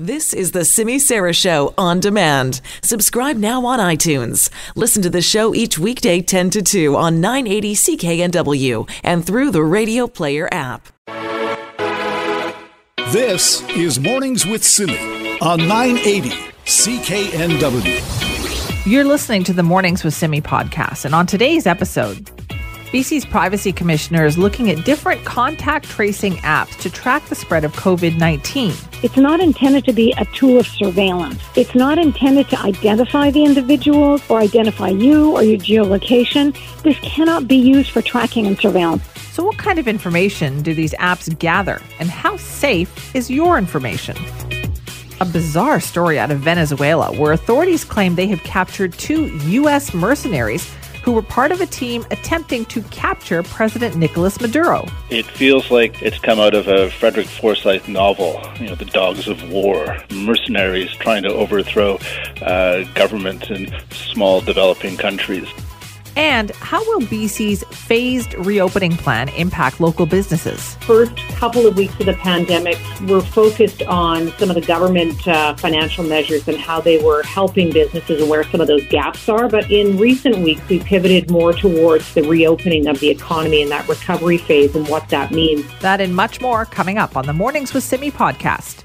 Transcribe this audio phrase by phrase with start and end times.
[0.00, 2.62] This is the Simi Sara Show on demand.
[2.82, 4.48] Subscribe now on iTunes.
[4.74, 9.62] Listen to the show each weekday 10 to 2 on 980 CKNW and through the
[9.62, 10.88] Radio Player app.
[13.12, 16.30] This is Mornings with Simi on 980
[16.64, 18.86] CKNW.
[18.86, 22.30] You're listening to the Mornings with Simi podcast, and on today's episode,
[22.92, 27.72] BC's Privacy Commissioner is looking at different contact tracing apps to track the spread of
[27.74, 28.74] COVID 19.
[29.04, 31.40] It's not intended to be a tool of surveillance.
[31.54, 36.52] It's not intended to identify the individuals or identify you or your geolocation.
[36.82, 39.04] This cannot be used for tracking and surveillance.
[39.34, 44.16] So, what kind of information do these apps gather, and how safe is your information?
[45.20, 49.94] A bizarre story out of Venezuela where authorities claim they have captured two U.S.
[49.94, 54.86] mercenaries who were part of a team attempting to capture President Nicolas Maduro.
[55.08, 59.28] It feels like it's come out of a Frederick Forsyth novel, you know, The Dogs
[59.28, 61.98] of War, mercenaries trying to overthrow
[62.42, 65.48] uh, governments in small developing countries.
[66.16, 70.74] And how will BC's phased reopening plan impact local businesses?
[70.76, 75.54] First couple of weeks of the pandemic were focused on some of the government uh,
[75.54, 79.48] financial measures and how they were helping businesses and where some of those gaps are.
[79.48, 83.88] But in recent weeks, we pivoted more towards the reopening of the economy and that
[83.88, 85.64] recovery phase and what that means.
[85.80, 88.84] That and much more coming up on the Mornings with Simi podcast.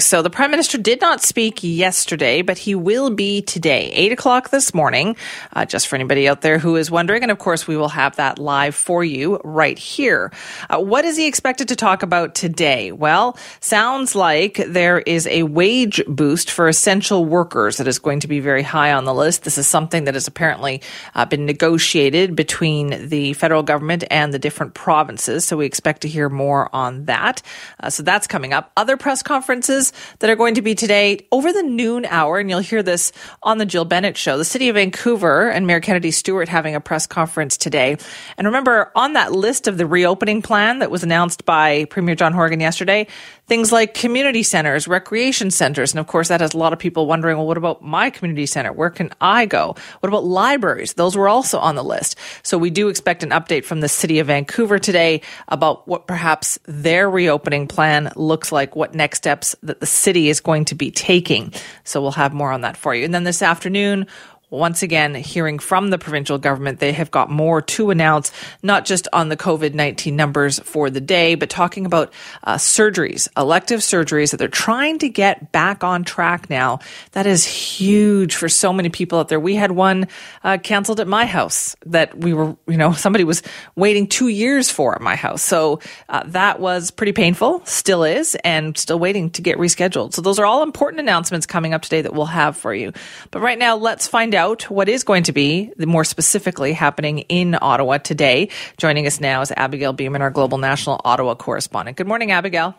[0.00, 4.50] So the prime minister did not speak yesterday, but he will be today, eight o'clock
[4.50, 5.16] this morning.
[5.52, 8.14] Uh, just for anybody out there who is wondering, and of course we will have
[8.14, 10.30] that live for you right here.
[10.70, 12.92] Uh, what is he expected to talk about today?
[12.92, 18.28] Well, sounds like there is a wage boost for essential workers that is going to
[18.28, 19.42] be very high on the list.
[19.42, 20.80] This is something that has apparently
[21.16, 25.44] uh, been negotiated between the federal government and the different provinces.
[25.44, 27.42] So we expect to hear more on that.
[27.80, 28.70] Uh, so that's coming up.
[28.76, 29.87] Other press conferences
[30.18, 33.58] that are going to be today over the noon hour, and you'll hear this on
[33.58, 34.38] the Jill Bennett show.
[34.38, 37.96] The city of Vancouver and Mayor Kennedy Stewart having a press conference today.
[38.36, 42.32] And remember, on that list of the reopening plan that was announced by Premier John
[42.32, 43.06] Horgan yesterday,
[43.48, 45.92] things like community centers, recreation centers.
[45.92, 48.46] And of course, that has a lot of people wondering, well, what about my community
[48.46, 48.72] center?
[48.72, 49.74] Where can I go?
[50.00, 50.94] What about libraries?
[50.94, 52.16] Those were also on the list.
[52.42, 56.58] So we do expect an update from the city of Vancouver today about what perhaps
[56.66, 60.90] their reopening plan looks like, what next steps that the city is going to be
[60.90, 61.52] taking.
[61.84, 63.04] So we'll have more on that for you.
[63.04, 64.06] And then this afternoon,
[64.50, 68.32] once again, hearing from the provincial government, they have got more to announce,
[68.62, 72.12] not just on the COVID 19 numbers for the day, but talking about
[72.44, 76.78] uh, surgeries, elective surgeries that they're trying to get back on track now.
[77.12, 79.38] That is huge for so many people out there.
[79.38, 80.08] We had one
[80.42, 83.42] uh, canceled at my house that we were, you know, somebody was
[83.76, 85.42] waiting two years for at my house.
[85.42, 90.14] So uh, that was pretty painful, still is, and still waiting to get rescheduled.
[90.14, 92.94] So those are all important announcements coming up today that we'll have for you.
[93.30, 97.18] But right now, let's find out out what is going to be more specifically happening
[97.28, 98.48] in Ottawa today.
[98.78, 101.98] Joining us now is Abigail Bimman, our global national Ottawa correspondent.
[101.98, 102.74] Good morning, Abigail.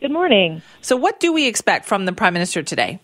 [0.00, 0.62] Good morning.
[0.80, 3.00] So, what do we expect from the Prime Minister today?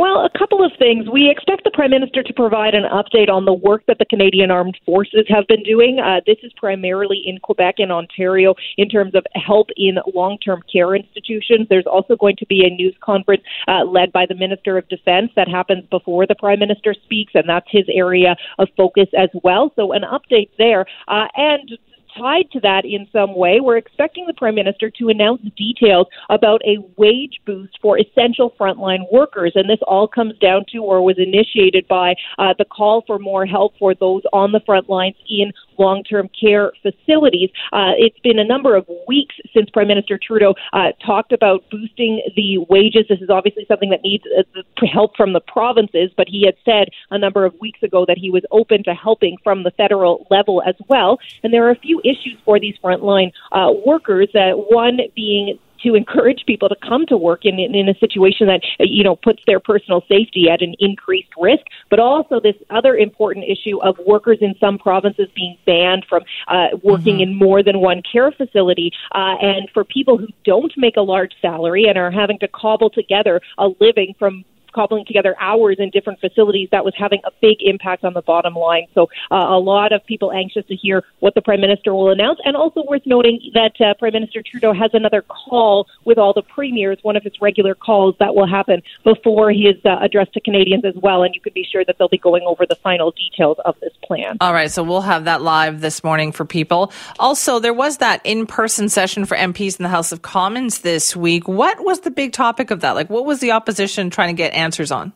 [0.00, 1.10] Well, a couple of things.
[1.12, 4.50] We expect the Prime Minister to provide an update on the work that the Canadian
[4.50, 5.98] Armed Forces have been doing.
[5.98, 10.62] Uh, this is primarily in Quebec and Ontario in terms of help in long term
[10.72, 11.66] care institutions.
[11.68, 15.32] There's also going to be a news conference uh, led by the Minister of Defense
[15.36, 19.70] that happens before the Prime Minister speaks, and that's his area of focus as well.
[19.76, 20.86] So, an update there.
[21.08, 21.76] Uh, and
[22.18, 26.60] tied to that in some way, we're expecting the Prime Minister to announce details about
[26.64, 29.52] a wage boost for essential frontline workers.
[29.54, 33.46] And this all comes down to or was initiated by uh, the call for more
[33.46, 37.50] help for those on the front lines in long term care facilities.
[37.72, 42.22] Uh, it's been a number of weeks since Prime Minister Trudeau uh, talked about boosting
[42.36, 43.06] the wages.
[43.08, 46.88] This is obviously something that needs uh, help from the provinces, but he had said
[47.10, 50.62] a number of weeks ago that he was open to helping from the federal level
[50.66, 51.18] as well.
[51.42, 54.28] And there are a few issues for these frontline uh, workers.
[54.34, 58.46] Uh, one being to encourage people to come to work in, in, in a situation
[58.46, 62.96] that you know puts their personal safety at an increased risk, but also this other
[62.96, 67.32] important issue of workers in some provinces being banned from uh, working mm-hmm.
[67.32, 71.32] in more than one care facility, uh, and for people who don't make a large
[71.40, 76.20] salary and are having to cobble together a living from cobbling together hours in different
[76.20, 78.86] facilities, that was having a big impact on the bottom line.
[78.94, 82.38] So uh, a lot of people anxious to hear what the Prime Minister will announce.
[82.44, 86.42] And also worth noting that uh, Prime Minister Trudeau has another call with all the
[86.42, 90.84] premiers, one of his regular calls that will happen before his uh, address to Canadians
[90.84, 91.22] as well.
[91.22, 93.92] And you can be sure that they'll be going over the final details of this
[94.02, 94.36] plan.
[94.40, 96.92] All right, so we'll have that live this morning for people.
[97.18, 101.16] Also, there was that in person session for MPs in the House of Commons this
[101.16, 101.48] week.
[101.48, 102.92] What was the big topic of that?
[102.94, 105.12] Like, what was the opposition trying to get answers on?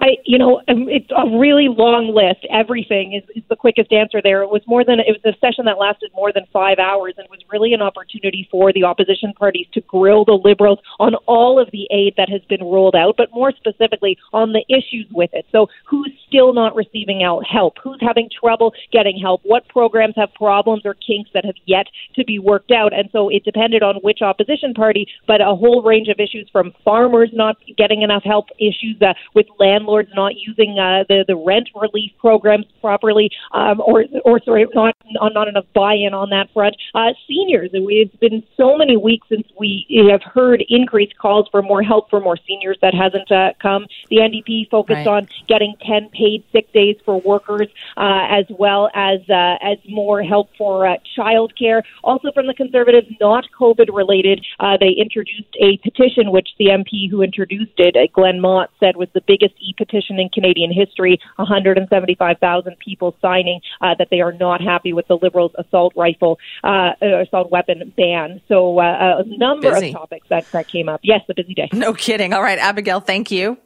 [0.00, 2.46] I, you know, um, it's a really long list.
[2.50, 4.42] Everything is, is the quickest answer there.
[4.42, 7.28] It was more than it was a session that lasted more than five hours, and
[7.30, 11.70] was really an opportunity for the opposition parties to grill the Liberals on all of
[11.70, 15.46] the aid that has been rolled out, but more specifically on the issues with it.
[15.52, 17.74] So, who's still not receiving out help?
[17.82, 19.42] Who's having trouble getting help?
[19.44, 22.92] What programs have problems or kinks that have yet to be worked out?
[22.92, 26.72] And so, it depended on which opposition party, but a whole range of issues from
[26.84, 31.68] farmers not getting enough help, issues uh, with landlords not using uh, the the rent
[31.74, 36.76] relief programs properly, um, or or sorry, not not enough buy-in on that front.
[36.94, 41.82] Uh, seniors, it's been so many weeks since we have heard increased calls for more
[41.82, 42.78] help for more seniors.
[42.80, 43.86] That hasn't uh, come.
[44.10, 45.06] The NDP focused right.
[45.06, 50.22] on getting 10 paid sick days for workers, uh, as well as uh, as more
[50.22, 51.82] help for uh, childcare.
[52.04, 57.10] Also from the Conservatives, not COVID related, uh, they introduced a petition which the MP
[57.10, 61.18] who introduced it, uh, Glen Motz, said was the biggest e petition in Canadian history,
[61.36, 66.92] 175,000 people signing uh, that they are not happy with the Liberals' assault rifle, uh,
[67.02, 68.40] uh assault weapon ban.
[68.48, 69.88] So uh, a number busy.
[69.88, 71.00] of topics that, that came up.
[71.02, 71.68] Yes, a busy day.
[71.72, 72.32] No kidding.
[72.32, 73.58] All right, Abigail, thank you.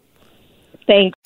[0.86, 1.25] Thanks.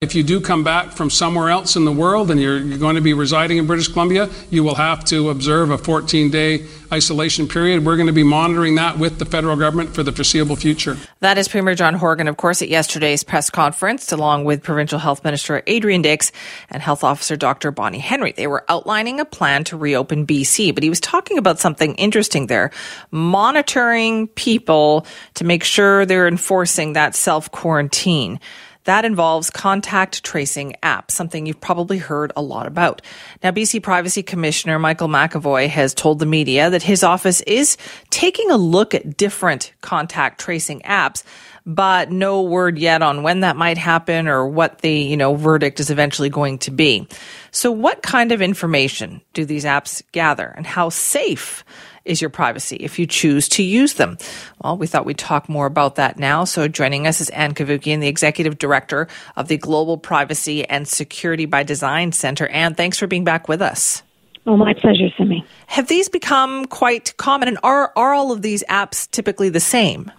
[0.00, 2.94] If you do come back from somewhere else in the world and you're, you're, going
[2.94, 7.48] to be residing in British Columbia, you will have to observe a 14 day isolation
[7.48, 7.84] period.
[7.84, 10.96] We're going to be monitoring that with the federal government for the foreseeable future.
[11.18, 15.24] That is Premier John Horgan, of course, at yesterday's press conference, along with Provincial Health
[15.24, 16.30] Minister Adrian Dix
[16.70, 17.72] and Health Officer Dr.
[17.72, 18.30] Bonnie Henry.
[18.30, 22.46] They were outlining a plan to reopen BC, but he was talking about something interesting
[22.46, 22.70] there
[23.10, 28.38] monitoring people to make sure they're enforcing that self quarantine.
[28.88, 33.02] That involves contact tracing apps, something you've probably heard a lot about.
[33.42, 37.76] Now, BC Privacy Commissioner Michael McEvoy has told the media that his office is
[38.08, 41.22] taking a look at different contact tracing apps
[41.66, 45.80] but no word yet on when that might happen or what the, you know, verdict
[45.80, 47.06] is eventually going to be.
[47.50, 51.62] So what kind of information do these apps gather and how safe
[52.08, 54.18] is your privacy if you choose to use them?
[54.62, 56.44] Well, we thought we'd talk more about that now.
[56.44, 61.46] So joining us is Ann Cavoukian, the executive director of the Global Privacy and Security
[61.46, 62.46] by Design Center.
[62.48, 64.02] Ann, thanks for being back with us.
[64.46, 65.44] Oh, my pleasure, Simi.
[65.66, 70.10] Have these become quite common, and are are all of these apps typically the same?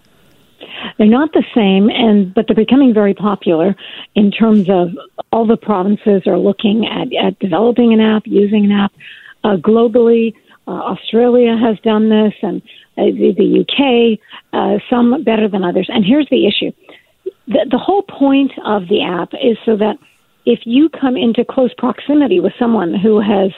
[0.99, 3.75] They're not the same, and but they're becoming very popular
[4.13, 4.89] in terms of
[5.31, 8.91] all the provinces are looking at, at developing an app, using an app
[9.43, 10.35] uh, globally.
[10.69, 12.61] Uh, Australia has done this, and
[12.95, 14.19] uh, the, the UK,
[14.53, 15.89] uh, some better than others.
[15.91, 16.71] And here's the issue
[17.47, 19.97] the, the whole point of the app is so that
[20.45, 23.51] if you come into close proximity with someone who has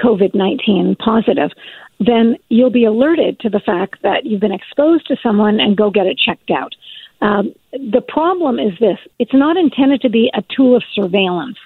[0.00, 1.52] COVID 19 positive,
[2.00, 5.88] then you'll be alerted to the fact that you've been exposed to someone and go
[5.88, 6.74] get it checked out.
[7.20, 11.58] Um, the problem is this it's not intended to be a tool of surveillance.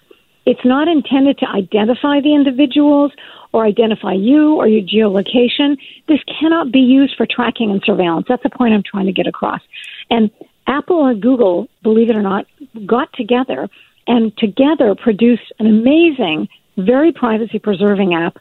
[0.46, 3.12] It's not intended to identify the individuals
[3.52, 5.76] or identify you or your geolocation.
[6.08, 8.26] This cannot be used for tracking and surveillance.
[8.28, 9.60] That's the point I'm trying to get across.
[10.10, 10.30] And
[10.66, 12.46] Apple and Google, believe it or not,
[12.86, 13.68] got together
[14.06, 18.38] and together produced an amazing, very privacy preserving app.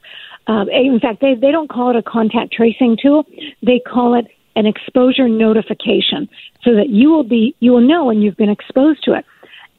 [0.47, 3.25] Uh, in fact, they, they don't call it a contact tracing tool.
[3.61, 4.25] They call it
[4.55, 6.29] an exposure notification
[6.63, 9.25] so that you will be, you will know when you've been exposed to it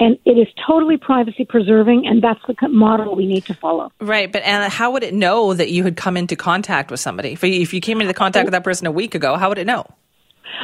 [0.00, 3.92] and it is totally privacy preserving and that's the model we need to follow.
[4.00, 7.32] Right but Anna, how would it know that you had come into contact with somebody?
[7.32, 9.58] If you, if you came into contact with that person a week ago how would
[9.58, 9.86] it know?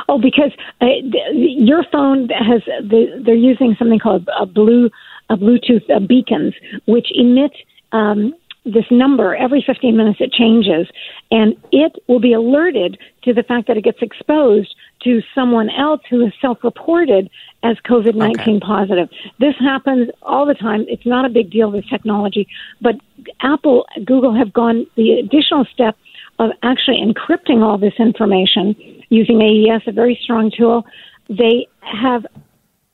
[0.08, 0.86] Oh because uh,
[1.32, 4.90] your phone has they're using something called a blue
[5.30, 6.54] a bluetooth uh, beacons
[6.86, 7.52] which emit
[7.92, 8.34] um,
[8.66, 10.88] this number every 15 minutes it changes.
[11.30, 14.74] And it will be alerted to the fact that it gets exposed
[15.04, 17.30] to someone else who is self-reported
[17.62, 18.60] as COVID-19 okay.
[18.60, 19.08] positive.
[19.38, 20.84] This happens all the time.
[20.88, 22.48] It's not a big deal, this technology,
[22.80, 22.96] but
[23.40, 25.96] Apple, Google have gone the additional step
[26.38, 28.74] of actually encrypting all this information
[29.08, 30.84] using AES, a very strong tool.
[31.28, 32.26] They have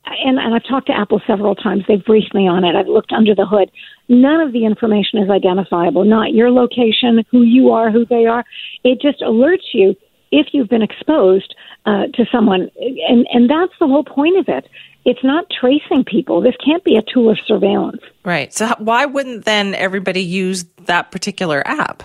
[0.04, 1.84] and, and I've talked to Apple several times.
[1.86, 2.74] They've briefed me on it.
[2.74, 3.70] I've looked under the hood.
[4.08, 6.04] None of the information is identifiable.
[6.04, 8.44] Not your location, who you are, who they are.
[8.84, 9.94] It just alerts you
[10.32, 11.54] if you've been exposed
[11.86, 12.70] uh, to someone,
[13.08, 14.68] and and that's the whole point of it.
[15.04, 16.40] It's not tracing people.
[16.40, 18.02] This can't be a tool of surveillance.
[18.24, 18.52] Right.
[18.52, 22.02] So why wouldn't then everybody use that particular app?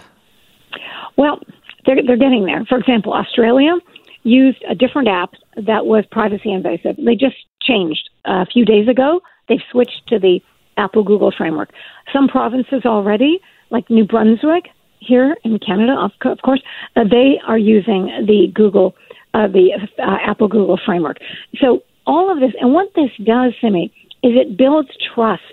[1.15, 1.39] Well,
[1.86, 2.65] they're they're getting there.
[2.65, 3.75] For example, Australia
[4.24, 6.98] used a different app that was privacy invasive.
[6.98, 9.22] They just changed a few days ago.
[9.48, 10.41] They've switched to the
[10.75, 11.72] Apple Google framework.
[12.12, 14.69] Some provinces already, like New Brunswick
[15.00, 16.62] here in Canada, of, of course,
[16.96, 18.96] uh, they are using the Google,
[19.34, 21.18] uh, the uh, Apple Google framework.
[21.58, 23.92] So all of this, and what this does, Simi,
[24.24, 25.44] is it builds trust.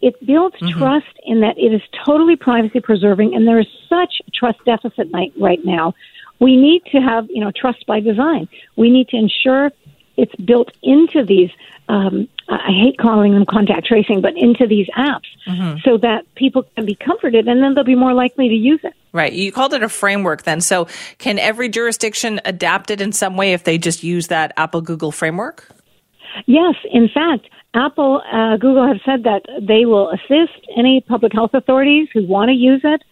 [0.00, 0.78] It builds mm-hmm.
[0.78, 5.08] trust in that it is totally privacy preserving, and there is such a trust deficit
[5.38, 5.94] right now
[6.42, 8.48] we need to have, you know, trust by design.
[8.76, 9.70] We need to ensure
[10.16, 11.50] it's built into these.
[11.88, 15.78] Um, I hate calling them contact tracing, but into these apps, mm-hmm.
[15.84, 18.94] so that people can be comforted, and then they'll be more likely to use it.
[19.12, 19.32] Right.
[19.32, 20.60] You called it a framework, then.
[20.60, 20.86] So,
[21.18, 25.12] can every jurisdiction adapt it in some way if they just use that Apple Google
[25.12, 25.68] framework?
[26.46, 26.74] Yes.
[26.90, 32.08] In fact, Apple, uh, Google have said that they will assist any public health authorities
[32.12, 33.02] who want to use it,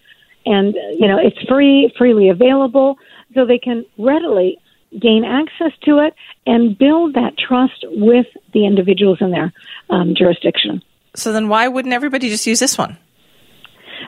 [0.47, 2.99] and you know it's free, freely available
[3.35, 4.59] so they can readily
[4.99, 6.15] gain access to it
[6.47, 9.53] and build that trust with the individuals in their
[9.89, 10.83] um, jurisdiction.
[11.15, 12.99] So then, why wouldn't everybody just use this one?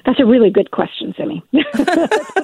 [0.05, 1.43] That's a really good question, Simi.
[1.53, 1.87] Put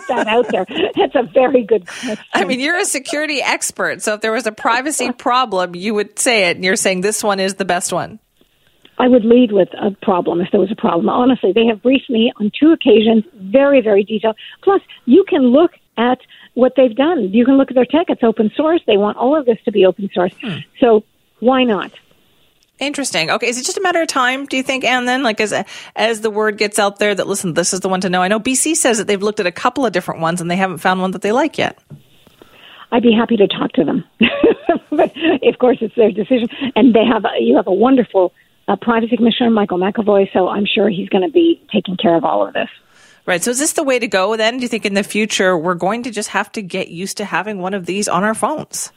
[0.09, 0.67] that out there.
[0.97, 2.19] That's a very good question.
[2.33, 6.19] I mean, you're a security expert, so if there was a privacy problem, you would
[6.19, 8.21] say it, and you're saying this one is the best one.
[8.99, 11.09] I would lead with a problem if there was a problem.
[11.09, 14.37] Honestly, they have briefed me on two occasions, very, very detailed.
[14.63, 16.19] Plus, you can look at
[16.59, 17.33] what they've done.
[17.33, 18.81] You can look at their tech; it's open source.
[18.87, 20.35] They want all of this to be open source.
[20.43, 20.59] Hmm.
[20.81, 21.05] So
[21.41, 21.93] why not?
[22.81, 23.31] Interesting.
[23.31, 24.47] Okay, is it just a matter of time?
[24.47, 25.55] Do you think, And Then, like as
[25.97, 28.23] as the word gets out there that listen, this is the one to know.
[28.23, 30.57] I know BC says that they've looked at a couple of different ones and they
[30.57, 31.79] haven't found one that they like yet.
[32.91, 34.05] I'd be happy to talk to them,
[34.91, 35.13] but
[35.43, 36.49] of course it's their decision.
[36.75, 38.33] And they have you have a wonderful
[38.67, 40.33] uh, privacy commissioner, Michael McEvoy.
[40.33, 42.69] So I'm sure he's going to be taking care of all of this.
[43.29, 43.45] Right.
[43.45, 44.57] So is this the way to go then?
[44.57, 47.27] Do you think in the future we're going to just have to get used to
[47.27, 48.91] having one of these on our phones?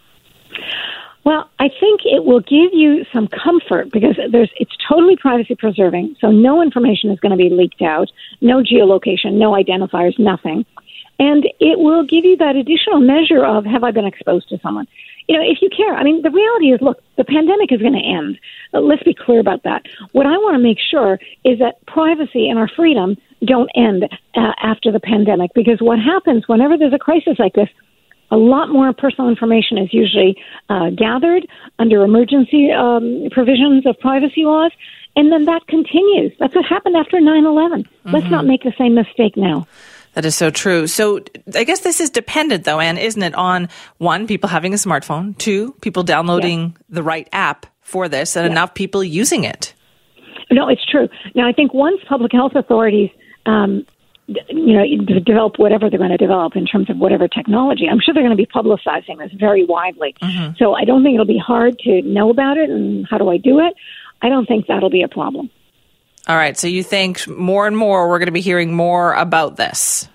[1.25, 6.15] Well, I think it will give you some comfort because there's it's totally privacy preserving,
[6.21, 8.09] so no information is going to be leaked out,
[8.39, 10.65] no geolocation, no identifiers, nothing.
[11.19, 14.87] And it will give you that additional measure of have I been exposed to someone?
[15.27, 17.93] You know, if you care, I mean, the reality is, look, the pandemic is going
[17.93, 18.39] to end.
[18.73, 19.83] Uh, let's be clear about that.
[20.11, 24.03] What I want to make sure is that privacy and our freedom don't end
[24.35, 27.69] uh, after the pandemic because what happens whenever there's a crisis like this,
[28.31, 31.45] a lot more personal information is usually uh, gathered
[31.79, 34.71] under emergency um, provisions of privacy laws,
[35.15, 36.31] and then that continues.
[36.39, 37.83] That's what happened after 9 11.
[37.83, 38.11] Mm-hmm.
[38.11, 39.67] Let's not make the same mistake now.
[40.13, 40.87] That is so true.
[40.87, 41.21] So
[41.55, 45.37] I guess this is dependent, though, Ann, isn't it, on one, people having a smartphone,
[45.37, 46.83] two, people downloading yes.
[46.89, 48.51] the right app for this, and yes.
[48.51, 49.73] enough people using it.
[50.49, 51.07] No, it's true.
[51.33, 53.09] Now, I think once public health authorities
[53.45, 53.85] um,
[54.49, 57.87] you know, develop whatever they're going to develop in terms of whatever technology.
[57.89, 60.15] I'm sure they're going to be publicizing this very widely.
[60.21, 60.55] Mm-hmm.
[60.57, 63.37] So I don't think it'll be hard to know about it and how do I
[63.37, 63.73] do it.
[64.21, 65.49] I don't think that'll be a problem.
[66.27, 66.57] All right.
[66.57, 70.07] So you think more and more we're going to be hearing more about this?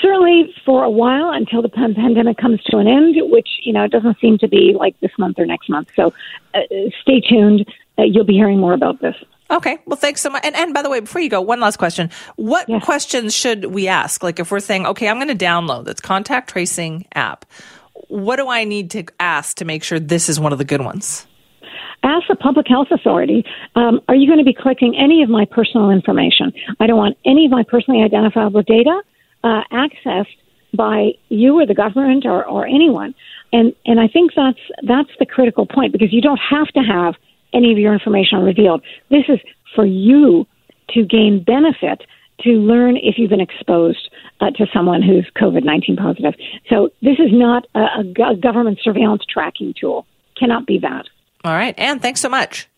[0.00, 3.90] Certainly for a while until the pandemic comes to an end, which, you know, it
[3.90, 5.88] doesn't seem to be like this month or next month.
[5.96, 6.12] So
[6.54, 6.60] uh,
[7.00, 7.66] stay tuned.
[7.98, 9.14] Uh, you'll be hearing more about this.
[9.50, 9.78] Okay.
[9.86, 10.44] Well, thanks so much.
[10.44, 12.10] And, and by the way, before you go, one last question.
[12.36, 12.84] What yes.
[12.84, 14.22] questions should we ask?
[14.22, 17.44] Like if we're saying, okay, I'm going to download this contact tracing app,
[18.08, 20.80] what do I need to ask to make sure this is one of the good
[20.80, 21.26] ones?
[22.02, 23.44] Ask the public health authority,
[23.76, 26.52] um, are you going to be collecting any of my personal information?
[26.80, 29.00] I don't want any of my personally identifiable data
[29.44, 30.36] uh, accessed
[30.74, 33.14] by you or the government or, or anyone.
[33.52, 37.14] And, and I think that's, that's the critical point because you don't have to have–
[37.52, 38.82] any of your information revealed.
[39.10, 39.38] This is
[39.74, 40.46] for you
[40.90, 42.02] to gain benefit
[42.40, 46.34] to learn if you've been exposed uh, to someone who's COVID 19 positive.
[46.68, 50.06] So this is not a, a government surveillance tracking tool.
[50.38, 51.06] Cannot be that.
[51.44, 51.76] All right.
[51.78, 52.68] Ann, thanks so much.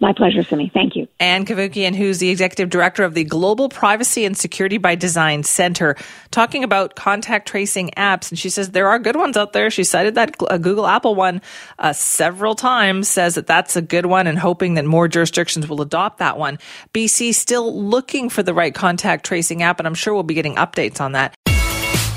[0.00, 0.70] My pleasure, Simi.
[0.72, 1.08] Thank you.
[1.18, 5.96] Ann Cavoukian, who's the executive director of the Global Privacy and Security by Design Center,
[6.30, 8.30] talking about contact tracing apps.
[8.30, 9.70] And she says there are good ones out there.
[9.70, 11.42] She cited that uh, Google Apple one
[11.80, 15.82] uh, several times, says that that's a good one and hoping that more jurisdictions will
[15.82, 16.58] adopt that one.
[16.94, 20.54] BC still looking for the right contact tracing app, and I'm sure we'll be getting
[20.54, 21.34] updates on that.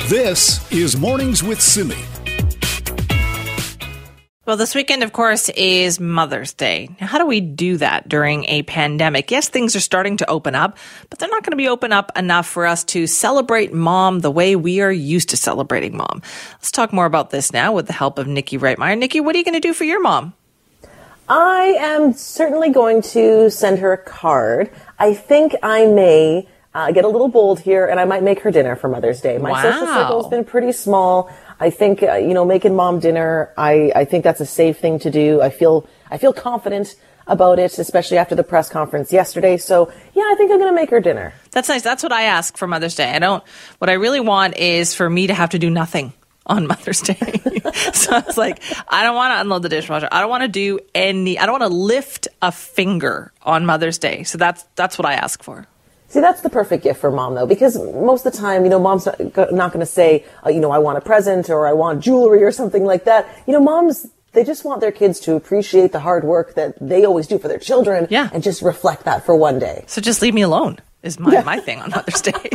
[0.07, 1.95] This is Mornings with Simi.
[4.43, 6.89] Well, this weekend, of course, is Mother's Day.
[6.99, 9.29] Now, how do we do that during a pandemic?
[9.29, 10.79] Yes, things are starting to open up,
[11.11, 14.31] but they're not going to be open up enough for us to celebrate mom the
[14.31, 16.23] way we are used to celebrating mom.
[16.53, 18.97] Let's talk more about this now with the help of Nikki Reitmeyer.
[18.97, 20.33] Nikki, what are you going to do for your mom?
[21.29, 24.71] I am certainly going to send her a card.
[24.97, 28.49] I think I may uh, get a little bold here and I might make her
[28.49, 29.37] dinner for Mother's Day.
[29.37, 29.61] My wow.
[29.61, 31.31] social circle's been pretty small.
[31.61, 34.97] I think, uh, you know, making mom dinner, I, I think that's a safe thing
[34.99, 35.41] to do.
[35.41, 36.95] I feel, I feel confident
[37.27, 39.57] about it, especially after the press conference yesterday.
[39.57, 41.35] So yeah, I think I'm going to make her dinner.
[41.51, 41.83] That's nice.
[41.83, 43.11] That's what I ask for Mother's Day.
[43.11, 43.43] I don't,
[43.77, 46.13] what I really want is for me to have to do nothing
[46.47, 47.13] on Mother's Day.
[47.93, 50.09] so I was like, I don't want to unload the dishwasher.
[50.11, 53.99] I don't want to do any, I don't want to lift a finger on Mother's
[53.99, 54.23] Day.
[54.23, 55.67] So that's, that's what I ask for.
[56.11, 58.79] See, that's the perfect gift for mom, though, because most of the time, you know,
[58.79, 59.17] mom's not,
[59.53, 62.43] not going to say, uh, you know, I want a present or I want jewelry
[62.43, 63.25] or something like that.
[63.47, 67.05] You know, moms, they just want their kids to appreciate the hard work that they
[67.05, 68.29] always do for their children yeah.
[68.33, 69.85] and just reflect that for one day.
[69.87, 71.43] So just leave me alone is my, yeah.
[71.43, 72.33] my thing on Mother's Day.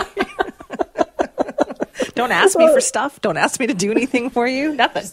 [2.15, 3.23] Don't ask me for stuff.
[3.23, 4.75] Don't ask me to do anything for you.
[4.75, 5.07] Nothing.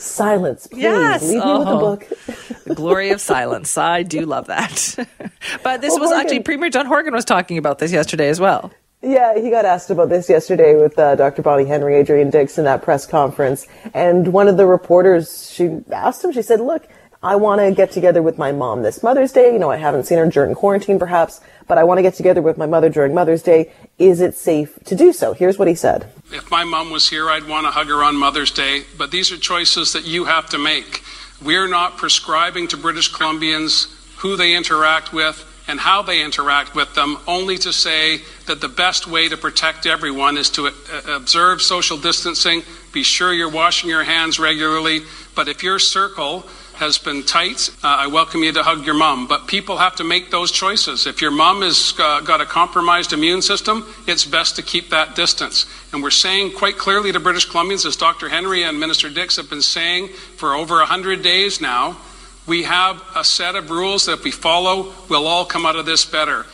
[0.00, 0.82] Silence, please.
[0.82, 1.22] Yes.
[1.22, 1.52] Leave oh.
[1.52, 2.64] me with the book.
[2.64, 3.76] the glory of silence.
[3.76, 4.94] I do love that.
[5.62, 6.20] but this well, was Horgan.
[6.20, 8.72] actually Premier John Horgan was talking about this yesterday as well.
[9.02, 11.40] Yeah, he got asked about this yesterday with uh, Dr.
[11.40, 13.66] Bonnie Henry, Adrian Dix in that press conference.
[13.94, 16.86] And one of the reporters, she asked him, she said, look,
[17.22, 19.52] I want to get together with my mom this Mother's Day.
[19.52, 22.40] You know, I haven't seen her during quarantine perhaps, but I want to get together
[22.40, 23.70] with my mother during Mother's Day.
[23.98, 25.34] Is it safe to do so?
[25.34, 26.10] Here's what he said.
[26.32, 29.30] If my mom was here, I'd want to hug her on Mother's Day, but these
[29.32, 31.02] are choices that you have to make.
[31.44, 36.94] We're not prescribing to British Columbians who they interact with and how they interact with
[36.94, 40.70] them, only to say that the best way to protect everyone is to uh,
[41.06, 42.62] observe social distancing,
[42.92, 45.02] be sure you're washing your hands regularly,
[45.36, 46.46] but if your circle
[46.80, 49.28] has been tight, uh, I welcome you to hug your mom.
[49.28, 51.06] But people have to make those choices.
[51.06, 55.14] If your mom has uh, got a compromised immune system, it's best to keep that
[55.14, 55.66] distance.
[55.92, 58.30] And we're saying quite clearly to British Columbians, as Dr.
[58.30, 61.98] Henry and Minister Dix have been saying for over 100 days now,
[62.46, 65.84] we have a set of rules that if we follow, we'll all come out of
[65.84, 66.46] this better.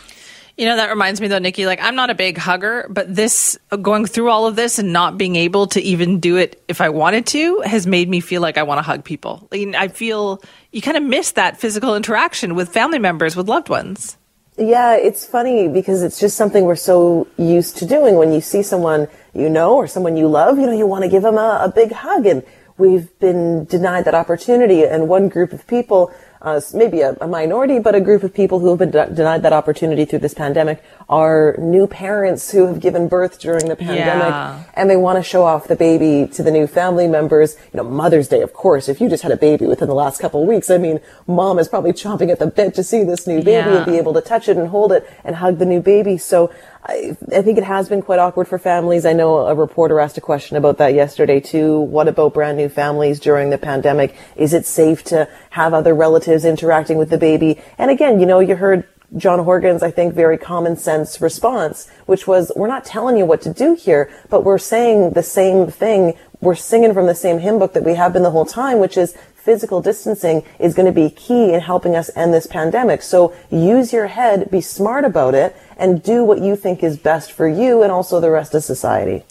[0.57, 3.59] You know, that reminds me though, Nikki, like I'm not a big hugger, but this
[3.83, 6.89] going through all of this and not being able to even do it if I
[6.89, 9.49] wanted to has made me feel like I want to hug people.
[9.51, 13.69] Like, I feel you kind of miss that physical interaction with family members, with loved
[13.69, 14.17] ones.
[14.57, 18.17] Yeah, it's funny because it's just something we're so used to doing.
[18.17, 21.11] When you see someone you know or someone you love, you know, you want to
[21.11, 22.43] give them a, a big hug and
[22.79, 24.85] we've been denied that opportunity.
[24.85, 26.15] And one group of people
[26.47, 29.43] uh, maybe a, a, minority, but a group of people who have been de- denied
[29.43, 34.29] that opportunity through this pandemic are new parents who have given birth during the pandemic
[34.29, 34.63] yeah.
[34.75, 37.57] and they want to show off the baby to the new family members.
[37.73, 40.21] You know, Mother's Day, of course, if you just had a baby within the last
[40.21, 43.27] couple of weeks, I mean, mom is probably chomping at the bit to see this
[43.27, 43.79] new baby yeah.
[43.79, 46.17] and be able to touch it and hold it and hug the new baby.
[46.17, 46.53] So
[46.89, 49.05] I, I think it has been quite awkward for families.
[49.05, 51.81] I know a reporter asked a question about that yesterday too.
[51.81, 54.15] What about brand new families during the pandemic?
[54.37, 57.61] Is it safe to have other relatives interacting with the baby?
[57.77, 62.27] And again, you know, you heard John Horgan's, I think, very common sense response, which
[62.27, 66.15] was, we're not telling you what to do here, but we're saying the same thing.
[66.41, 68.97] We're singing from the same hymn book that we have been the whole time, which
[68.97, 69.17] is
[69.47, 73.01] physical distancing is going to be key in helping us end this pandemic.
[73.01, 77.31] So use your head, be smart about it, and do what you think is best
[77.31, 79.25] for you and also the rest of society.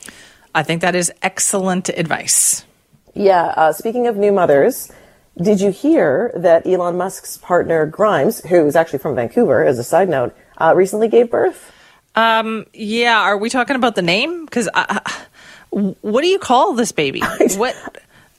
[0.55, 2.63] I think that is excellent advice.
[3.13, 3.53] Yeah.
[3.57, 4.89] Uh, speaking of new mothers,
[5.37, 9.83] did you hear that Elon Musk's partner Grimes, who is actually from Vancouver, as a
[9.83, 11.73] side note, uh, recently gave birth?
[12.15, 13.19] Um, yeah.
[13.19, 14.45] Are we talking about the name?
[14.45, 14.69] Because
[15.71, 17.19] what do you call this baby?
[17.57, 17.75] what?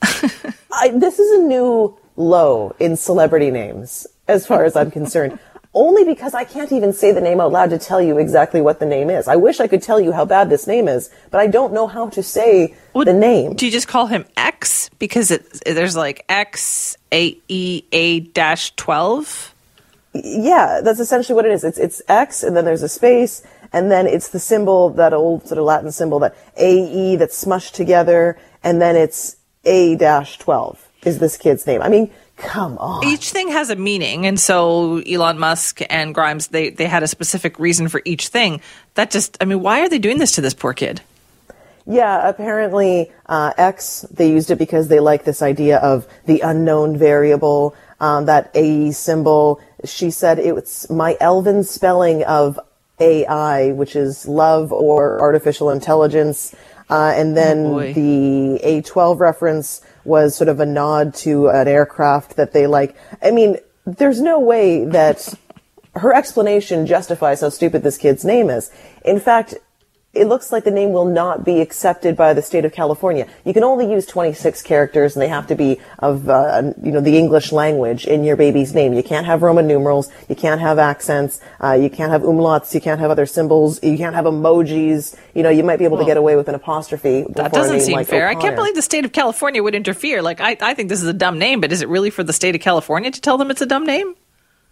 [0.72, 5.38] I, this is a new low in celebrity names, as far as I'm concerned.
[5.74, 8.80] Only because I can't even say the name out loud to tell you exactly what
[8.80, 9.28] the name is.
[9.28, 11.86] I wish I could tell you how bad this name is, but I don't know
[11.86, 13.52] how to say well, the name.
[13.52, 18.74] Do you just call him X because it, there's like X A E A dash
[18.76, 19.54] twelve?
[20.14, 21.62] Yeah, that's essentially what it is.
[21.62, 25.46] It's it's X, and then there's a space, and then it's the symbol, that old
[25.46, 30.88] sort of Latin symbol, that A E that's smushed together, and then it's a 12
[31.04, 31.82] is this kid's name.
[31.82, 33.04] I mean, come on.
[33.04, 34.26] Each thing has a meaning.
[34.26, 38.60] And so Elon Musk and Grimes, they, they had a specific reason for each thing.
[38.94, 41.02] That just, I mean, why are they doing this to this poor kid?
[41.86, 46.96] Yeah, apparently uh, X, they used it because they like this idea of the unknown
[46.98, 49.60] variable, um, that AE symbol.
[49.84, 52.58] She said it was my elven spelling of
[52.98, 56.54] AI, which is love or artificial intelligence.
[56.88, 62.36] Uh, and then Oh, the A12 reference was sort of a nod to an aircraft
[62.36, 62.96] that they like.
[63.20, 65.34] I mean, there's no way that
[65.94, 68.70] her explanation justifies how stupid this kid's name is.
[69.04, 69.54] In fact,
[70.16, 73.26] it looks like the name will not be accepted by the state of California.
[73.44, 77.00] You can only use 26 characters, and they have to be of uh, you know
[77.00, 78.92] the English language in your baby's name.
[78.92, 80.10] You can't have Roman numerals.
[80.28, 81.40] You can't have accents.
[81.62, 82.74] Uh, you can't have umlauts.
[82.74, 83.82] You can't have other symbols.
[83.82, 85.16] You can't have emojis.
[85.34, 87.24] You know, you might be able to get away with an apostrophe.
[87.30, 88.28] That doesn't seem like fair.
[88.28, 90.22] I can't believe the state of California would interfere.
[90.22, 92.32] Like, I, I think this is a dumb name, but is it really for the
[92.32, 94.14] state of California to tell them it's a dumb name?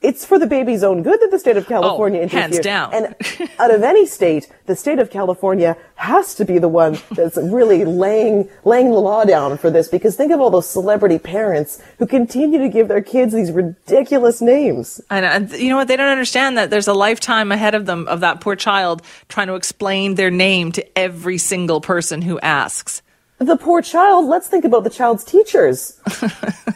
[0.04, 2.92] It's for the baby's own good that the state of oh, California Oh, hands down.
[2.92, 3.14] And
[3.58, 7.84] out of any state, the state of California has to be the one that's really
[7.84, 9.88] laying laying the law down for this.
[9.88, 14.40] Because think of all those celebrity parents who continue to give their kids these ridiculous
[14.40, 15.00] names.
[15.10, 15.88] And, and you know what?
[15.88, 19.46] They don't understand that there's a lifetime ahead of them of that poor child trying
[19.46, 23.02] to explain their name to every single person who asks.
[23.38, 24.26] The poor child.
[24.26, 26.00] Let's think about the child's teachers.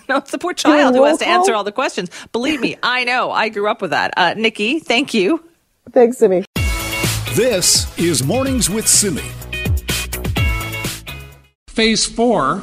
[0.09, 2.09] No, it's the poor child who roll has to answer all the questions.
[2.33, 3.31] Believe me, I know.
[3.31, 4.14] I grew up with that.
[4.16, 5.44] Uh, Nikki, thank you.
[5.90, 6.47] Thanks, Simi.
[7.35, 9.21] This is Mornings with Simi.
[11.68, 12.62] Phase four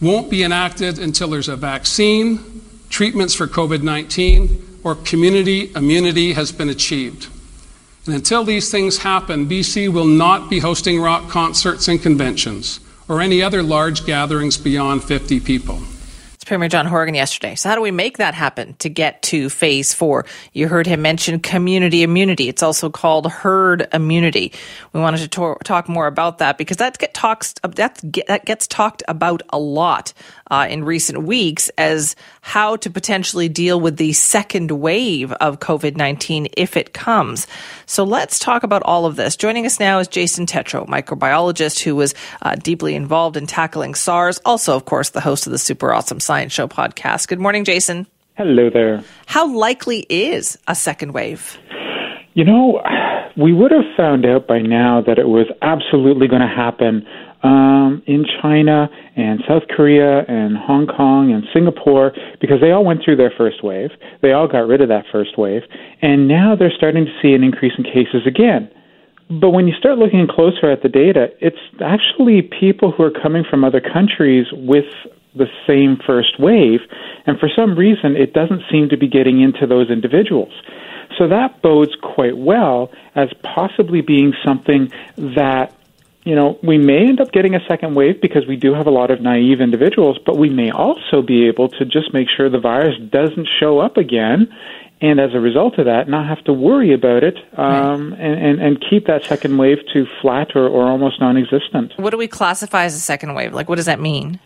[0.00, 6.50] won't be enacted until there's a vaccine, treatments for COVID 19, or community immunity has
[6.50, 7.28] been achieved.
[8.06, 13.20] And until these things happen, BC will not be hosting rock concerts and conventions or
[13.20, 15.80] any other large gatherings beyond 50 people.
[16.44, 17.54] It's Premier John Horgan yesterday.
[17.54, 20.26] So, how do we make that happen to get to phase four?
[20.52, 22.50] You heard him mention community immunity.
[22.50, 24.52] It's also called herd immunity.
[24.92, 30.12] We wanted to talk more about that because that gets talked about a lot
[30.50, 35.96] uh, in recent weeks as how to potentially deal with the second wave of COVID
[35.96, 37.46] nineteen if it comes.
[37.86, 39.36] So, let's talk about all of this.
[39.36, 44.40] Joining us now is Jason Tetro, microbiologist who was uh, deeply involved in tackling SARS.
[44.44, 47.28] Also, of course, the host of the Super Awesome Science Show podcast.
[47.28, 48.06] Good morning, Jason.
[48.36, 49.04] Hello there.
[49.26, 51.56] How likely is a second wave?
[52.34, 52.82] You know,
[53.36, 57.06] we would have found out by now that it was absolutely going to happen
[57.44, 63.04] um, in China and South Korea and Hong Kong and Singapore because they all went
[63.04, 63.90] through their first wave.
[64.22, 65.62] They all got rid of that first wave.
[66.02, 68.70] And now they're starting to see an increase in cases again.
[69.28, 73.44] But when you start looking closer at the data, it's actually people who are coming
[73.48, 74.86] from other countries with
[75.34, 76.80] the same first wave.
[77.26, 80.52] And for some reason, it doesn't seem to be getting into those individuals.
[81.18, 85.74] So that bodes quite well as possibly being something that,
[86.24, 88.90] you know, we may end up getting a second wave because we do have a
[88.90, 92.58] lot of naive individuals, but we may also be able to just make sure the
[92.58, 94.48] virus doesn't show up again.
[95.02, 98.62] And as a result of that, not have to worry about it um, and, and,
[98.62, 101.92] and keep that second wave to flat or, or almost non existent.
[101.96, 103.52] What do we classify as a second wave?
[103.52, 104.40] Like, what does that mean?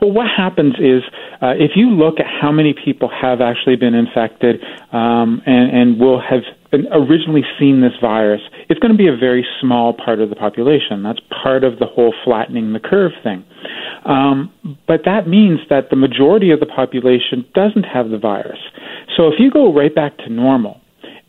[0.00, 1.02] Well, what happens is
[1.40, 6.00] uh, if you look at how many people have actually been infected um, and, and
[6.00, 10.30] will have originally seen this virus, it's going to be a very small part of
[10.30, 11.02] the population.
[11.02, 13.44] That's part of the whole flattening the curve thing.
[14.04, 14.52] Um,
[14.86, 18.58] but that means that the majority of the population doesn't have the virus.
[19.16, 20.80] So if you go right back to normal,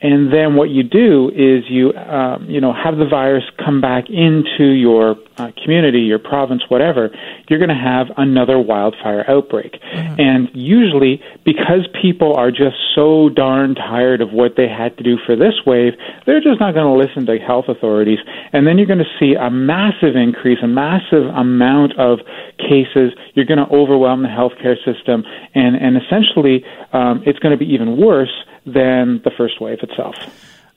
[0.04, 4.10] and then what you do is you, um, you know, have the virus come back
[4.10, 7.10] into your uh, community, your province, whatever.
[7.50, 13.76] You're going to have another wildfire outbreak, and usually because people are just so darn
[13.76, 15.94] tired of what they had to do for this wave,
[16.26, 18.20] they're just not going to listen to health authorities,
[18.52, 22.20] and then you're going to see a massive increase, a massive amount of
[22.60, 23.14] cases.
[23.36, 25.24] You're going to overwhelm the healthcare system,
[25.56, 28.34] and and essentially, um, it's going to be even worse
[28.66, 30.16] than the first wave itself.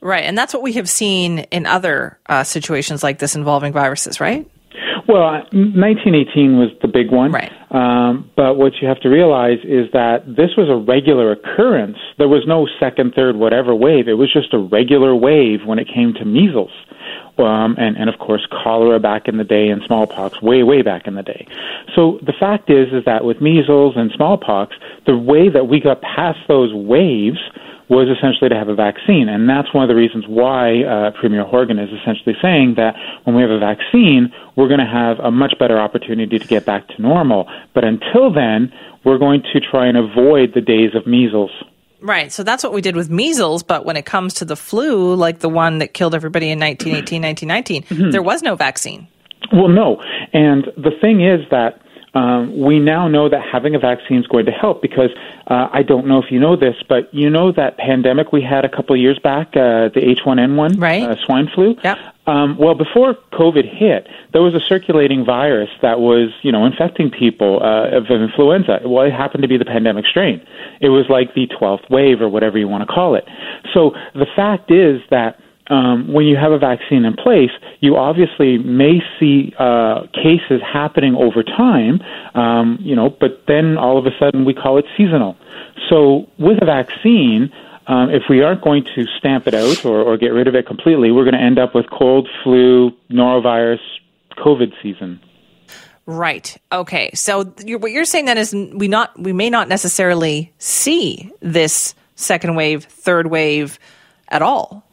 [0.00, 0.24] Right.
[0.24, 4.48] And that's what we have seen in other uh, situations like this involving viruses, right?
[5.08, 7.30] Well, 1918 was the big one.
[7.30, 7.52] Right.
[7.70, 11.96] Um, but what you have to realize is that this was a regular occurrence.
[12.18, 14.08] There was no second, third, whatever wave.
[14.08, 16.72] It was just a regular wave when it came to measles.
[17.38, 21.06] Um, and, and of course cholera back in the day and smallpox way, way back
[21.06, 21.46] in the day.
[21.94, 26.00] So the fact is, is that with measles and smallpox, the way that we got
[26.00, 27.38] past those waves
[27.88, 29.28] was essentially to have a vaccine.
[29.28, 33.36] And that's one of the reasons why uh, Premier Horgan is essentially saying that when
[33.36, 36.88] we have a vaccine, we're going to have a much better opportunity to get back
[36.88, 37.48] to normal.
[37.74, 38.72] But until then,
[39.04, 41.52] we're going to try and avoid the days of measles.
[42.00, 42.30] Right.
[42.32, 43.62] So that's what we did with measles.
[43.62, 47.22] But when it comes to the flu, like the one that killed everybody in 1918,
[47.22, 49.08] 1919, there was no vaccine.
[49.52, 50.02] Well, no.
[50.32, 51.80] And the thing is that
[52.14, 55.10] um, we now know that having a vaccine is going to help because
[55.48, 58.64] uh, I don't know if you know this, but you know that pandemic we had
[58.64, 61.02] a couple of years back, uh, the H1N1 Right.
[61.02, 61.76] uh, swine flu?
[61.84, 61.98] Yep.
[62.26, 67.10] Um, well, before COVID hit, there was a circulating virus that was, you know, infecting
[67.10, 68.80] people uh, of influenza.
[68.84, 70.44] Well, it happened to be the pandemic strain.
[70.80, 73.24] It was like the 12th wave or whatever you want to call it.
[73.72, 78.58] So the fact is that um, when you have a vaccine in place, you obviously
[78.58, 82.00] may see uh, cases happening over time,
[82.34, 85.36] um, you know, but then all of a sudden we call it seasonal.
[85.90, 87.52] So with a vaccine,
[87.86, 90.66] um, if we aren't going to stamp it out or, or get rid of it
[90.66, 93.80] completely, we're going to end up with cold, flu, norovirus,
[94.36, 95.20] COVID season.
[96.06, 96.56] Right.
[96.70, 97.10] Okay.
[97.14, 101.94] So you're, what you're saying then is we not we may not necessarily see this
[102.14, 103.78] second wave, third wave
[104.28, 104.84] at all.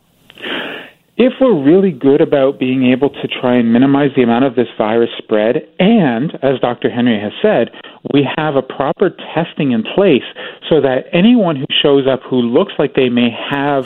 [1.16, 4.68] If we're really good about being able to try and minimize the amount of this
[4.80, 6.90] virus spread, and as Dr.
[6.90, 7.70] Henry has said,
[8.12, 10.26] we have a proper testing in place
[10.70, 13.86] so that anyone who shows up who looks like they may have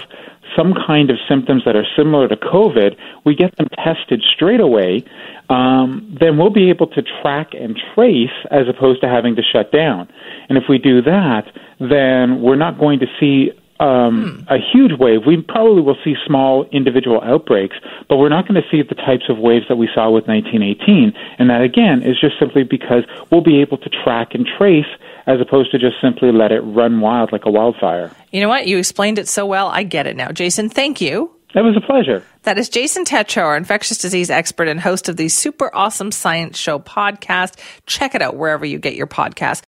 [0.55, 5.03] some kind of symptoms that are similar to COVID, we get them tested straight away,
[5.49, 9.73] um, then we'll be able to track and trace as opposed to having to shut
[9.73, 10.07] down.
[10.47, 11.43] And if we do that,
[11.79, 14.53] then we're not going to see um, hmm.
[14.53, 15.25] a huge wave.
[15.25, 17.75] We probably will see small individual outbreaks,
[18.09, 21.13] but we're not going to see the types of waves that we saw with 1918.
[21.39, 24.85] And that, again, is just simply because we'll be able to track and trace
[25.27, 28.11] as opposed to just simply let it run wild like a wildfire.
[28.31, 28.67] You know what?
[28.67, 29.67] You explained it so well.
[29.67, 30.31] I get it now.
[30.31, 31.31] Jason, thank you.
[31.53, 32.23] That was a pleasure.
[32.43, 36.57] That is Jason Tetro, our infectious disease expert and host of the Super Awesome Science
[36.57, 37.59] Show podcast.
[37.85, 39.63] Check it out wherever you get your podcast.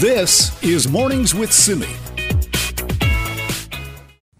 [0.00, 1.86] This is Mornings with Simi.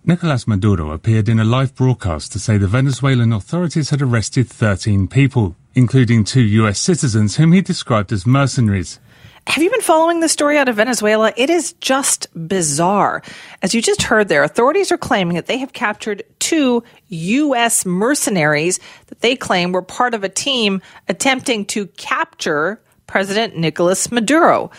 [0.05, 5.07] Nicolas Maduro appeared in a live broadcast to say the Venezuelan authorities had arrested 13
[5.07, 8.99] people, including two US citizens whom he described as mercenaries.
[9.47, 11.33] Have you been following the story out of Venezuela?
[11.37, 13.23] It is just bizarre.
[13.63, 17.87] As you just heard there, authorities are claiming that they have captured two U.S.
[17.87, 24.73] mercenaries that they claim were part of a team attempting to capture President Nicolas Maduro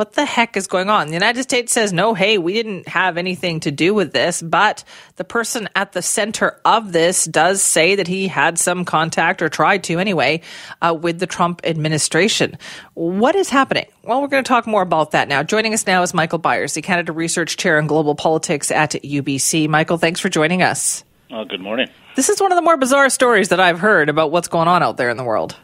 [0.00, 1.08] what the heck is going on?
[1.08, 4.82] The United States says, no, hey, we didn't have anything to do with this, but
[5.16, 9.50] the person at the center of this does say that he had some contact or
[9.50, 10.40] tried to anyway
[10.80, 12.56] uh, with the Trump administration.
[12.94, 13.84] What is happening?
[14.02, 15.42] Well, we're going to talk more about that now.
[15.42, 19.68] Joining us now is Michael Byers, the Canada Research Chair in Global Politics at UBC.
[19.68, 21.04] Michael, thanks for joining us.
[21.30, 21.90] Oh, good morning.
[22.16, 24.82] This is one of the more bizarre stories that I've heard about what's going on
[24.82, 25.56] out there in the world.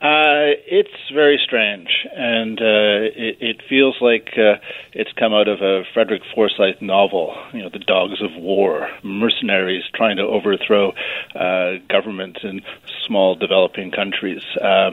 [0.00, 4.56] Uh, it's very strange, and uh, it, it feels like uh,
[4.94, 7.36] it's come out of a Frederick Forsyth novel.
[7.52, 10.94] You know, the dogs of war, mercenaries trying to overthrow
[11.34, 12.62] uh, government in
[13.06, 14.42] small developing countries.
[14.58, 14.92] Uh,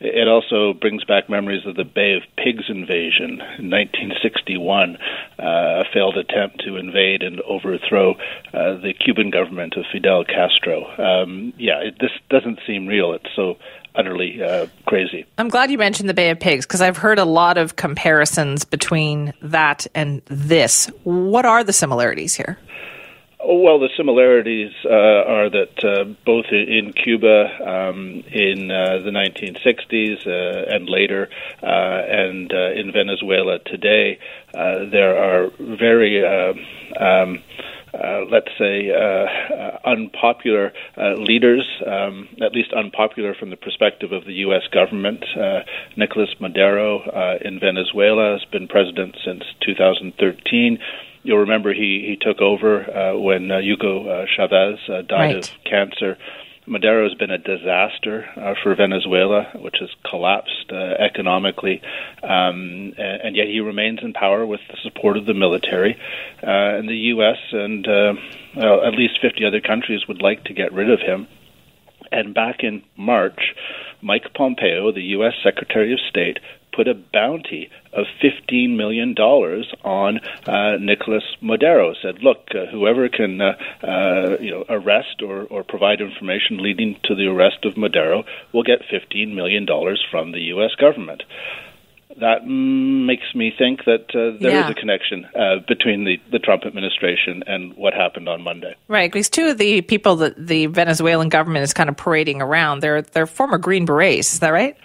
[0.00, 5.84] it also brings back memories of the Bay of Pigs invasion in 1961, uh, a
[5.92, 8.12] failed attempt to invade and overthrow
[8.52, 10.84] uh, the Cuban government of Fidel Castro.
[10.98, 13.14] Um, yeah, it, this doesn't seem real.
[13.14, 13.56] It's so
[13.96, 15.26] utterly uh, crazy.
[15.38, 18.64] I'm glad you mentioned the Bay of Pigs because I've heard a lot of comparisons
[18.64, 20.86] between that and this.
[21.04, 22.58] What are the similarities here?
[23.48, 30.26] Well, the similarities uh, are that uh, both in Cuba um, in uh, the 1960s
[30.26, 31.28] uh, and later,
[31.62, 34.18] uh, and uh, in Venezuela today,
[34.52, 37.40] there are very um,
[37.94, 44.12] uh, let's say, uh, uh, unpopular uh, leaders, um, at least unpopular from the perspective
[44.12, 44.62] of the U.S.
[44.72, 45.24] government.
[45.38, 45.60] Uh,
[45.96, 50.78] Nicolas Maduro uh, in Venezuela has been president since 2013.
[51.22, 52.86] You'll remember he, he took over
[53.18, 55.36] when Hugo Chavez died right.
[55.36, 56.16] of cancer
[56.66, 61.80] Maduro has been a disaster uh, for Venezuela, which has collapsed uh, economically,
[62.22, 65.96] um, and, and, yet he remains in power with the support of the military.
[66.42, 67.38] Uh, and the U.S.
[67.52, 68.14] and uh,
[68.56, 71.28] well, at least 50 other countries would like to get rid of him.
[72.10, 73.54] And back in March,
[74.02, 75.34] Mike Pompeo, the U.S.
[75.42, 76.38] Secretary of State,
[76.76, 81.94] put a bounty of $15 million on uh, Nicolas Maduro.
[82.02, 86.96] Said, look, uh, whoever can uh, uh, you know, arrest or, or provide information leading
[87.04, 89.66] to the arrest of Maduro will get $15 million
[90.10, 90.74] from the U.S.
[90.78, 91.22] government
[92.20, 94.64] that makes me think that uh, there yeah.
[94.64, 98.74] is a connection uh, between the, the Trump administration and what happened on Monday.
[98.88, 102.80] Right, because two of the people that the Venezuelan government is kind of parading around,
[102.80, 104.32] they're they're former Green Berets.
[104.32, 104.76] Is that right?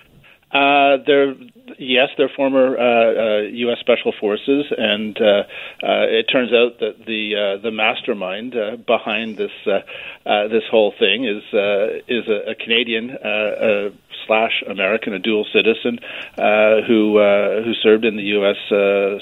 [0.52, 1.36] Uh, they're
[1.78, 3.78] Yes, they're former uh, uh, U.S.
[3.80, 5.44] Special Forces, and uh,
[5.84, 11.26] uh, it turns out that the uh, the mastermind uh, behind this this whole thing
[11.26, 11.44] is
[12.08, 13.18] is a, a Canadian
[14.28, 16.00] slash American, a dual citizen,
[16.88, 17.20] who
[17.64, 18.58] who served in the U.S.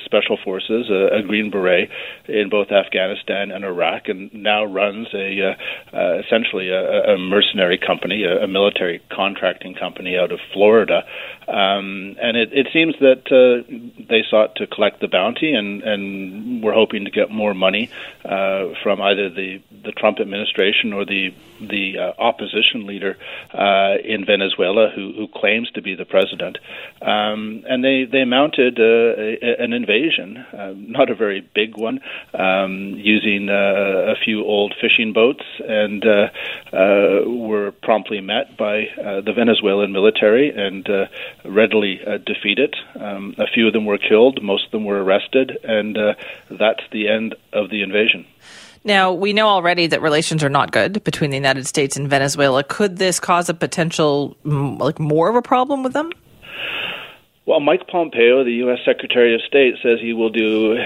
[0.06, 1.90] Special Forces, a, Green Beret,
[2.28, 5.56] in both Afghanistan and Iraq, and now runs a
[6.26, 11.04] essentially a, a mercenary company, a, a military contracting company out of Florida.
[11.48, 13.63] Um, and it, it seems that uh,
[14.10, 17.89] they sought to collect the bounty, and, and were hoping to get more money
[18.25, 23.17] uh, from either the, the Trump administration or the the uh, opposition leader
[23.54, 26.58] uh, in Venezuela, who, who claims to be the president.
[27.02, 31.99] Um, and they they mounted uh, a, an invasion, uh, not a very big one,
[32.34, 36.04] um, using a few old fishing boats, and
[37.49, 38.88] were promptly met by
[39.25, 40.88] the Venezuelan military and
[41.43, 42.76] readily uh, defeated.
[43.00, 46.14] Um, a few of them were killed, most of them were arrested, and uh,
[46.50, 48.26] that's the end of the invasion.
[48.84, 52.64] Now, we know already that relations are not good between the United States and Venezuela.
[52.64, 56.12] Could this cause a potential, mm, like, more of a problem with them?
[57.46, 58.80] Well, Mike Pompeo, the U.S.
[58.86, 60.78] Secretary of State, says he will do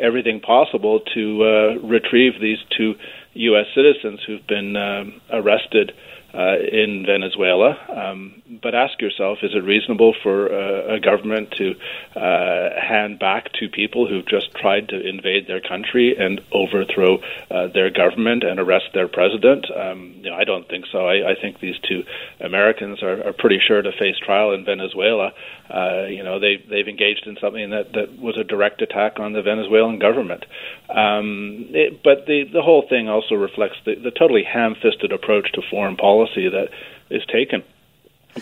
[0.00, 2.94] everything possible to uh, retrieve these two
[3.34, 3.66] U.S.
[3.74, 5.92] citizens who've been um, arrested
[6.34, 7.76] uh, in Venezuela.
[7.88, 11.74] Um, but ask yourself, is it reasonable for uh, a government to
[12.16, 17.18] uh, hand back to people who've just tried to invade their country and overthrow
[17.50, 19.66] uh, their government and arrest their president?
[19.74, 21.06] Um, you know, I don't think so.
[21.06, 22.04] I, I think these two
[22.40, 25.32] Americans are, are pretty sure to face trial in Venezuela.
[25.70, 29.32] Uh, you know, they they've engaged in something that that was a direct attack on
[29.32, 30.44] the Venezuelan government.
[30.88, 35.62] Um, it, but the the whole thing also reflects the, the totally ham-fisted approach to
[35.70, 36.68] foreign policy that
[37.10, 37.62] is taken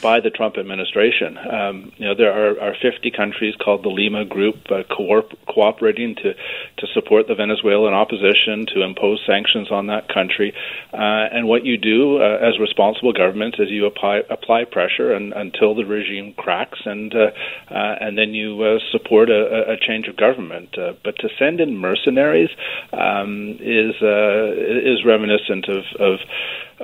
[0.03, 1.39] by the Trump administration.
[1.39, 6.15] Um, you know, there are, are 50 countries called the Lima Group uh, co- cooperating
[6.17, 10.53] to, to support the Venezuelan opposition, to impose sanctions on that country.
[10.93, 10.97] Uh,
[11.33, 15.75] and what you do uh, as responsible governments is you apply, apply pressure and, until
[15.75, 17.31] the regime cracks, and uh,
[17.71, 20.77] uh, and then you uh, support a, a change of government.
[20.77, 22.51] But to send in mercenaries
[22.93, 26.19] um, is is reminiscent of, of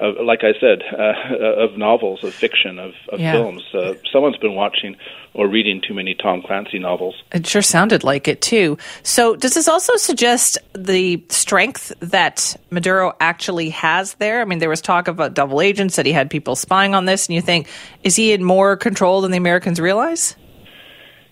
[0.00, 3.32] uh, like I said, uh, of novels, of fiction, of, of yeah.
[3.32, 3.62] films.
[3.74, 4.96] Uh, someone's been watching
[5.34, 7.22] or reading too many Tom Clancy novels.
[7.32, 8.78] It sure sounded like it too.
[9.02, 14.40] So, does this also suggest the strength that Maduro actually has there?
[14.40, 17.26] I mean, there was talk about double agents that he had people spying on this,
[17.26, 17.68] and you think,
[18.02, 20.36] is he in more control than the Americans realize?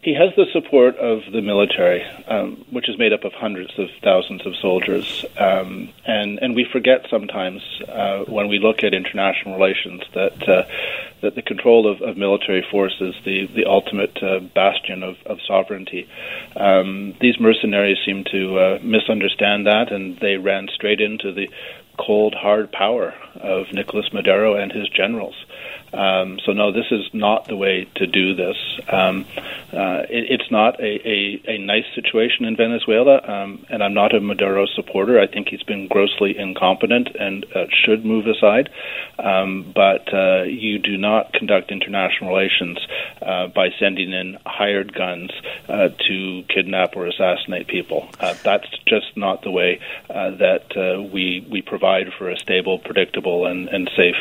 [0.03, 3.89] He has the support of the military, um, which is made up of hundreds of
[4.03, 9.57] thousands of soldiers, um, and and we forget sometimes uh, when we look at international
[9.57, 10.63] relations that uh,
[11.21, 15.39] that the control of, of military force is the the ultimate uh, bastion of, of
[15.47, 16.09] sovereignty.
[16.57, 21.51] Um, these mercenaries seem to uh, misunderstand that, and they ran straight into the
[21.99, 25.35] cold, hard power of Nicolas Maduro and his generals.
[25.93, 28.57] Um, so no, this is not the way to do this.
[28.89, 29.27] Um,
[29.73, 34.15] uh, it, it's not a, a, a, nice situation in Venezuela, um, and I'm not
[34.15, 35.21] a Maduro supporter.
[35.21, 38.71] I think he's been grossly incompetent and uh, should move aside.
[39.19, 42.79] Um, but uh, you do not conduct international relations
[43.23, 45.31] uh, by sending in hired guns
[45.69, 48.09] uh, to kidnap or assassinate people.
[48.19, 53.69] Uh, that's just not the way that we we provide for a stable, predictable, and,
[53.69, 54.17] and safe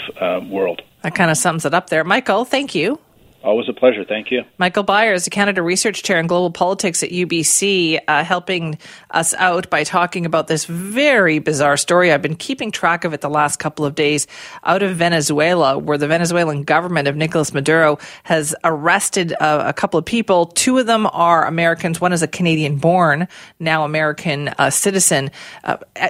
[0.49, 0.81] world.
[1.01, 2.03] That kind of sums it up there.
[2.03, 2.99] Michael, thank you.
[3.41, 4.03] Always a pleasure.
[4.03, 4.43] Thank you.
[4.57, 8.77] Michael Byers, the Canada Research Chair in Global Politics at UBC, uh, helping
[9.11, 12.11] us out by talking about this very bizarre story.
[12.11, 14.27] I've been keeping track of it the last couple of days
[14.65, 19.97] out of Venezuela, where the Venezuelan government of Nicolas Maduro has arrested uh, a couple
[19.97, 20.47] of people.
[20.47, 22.01] Two of them are Americans.
[22.01, 25.31] One is a Canadian born, now American uh, citizen,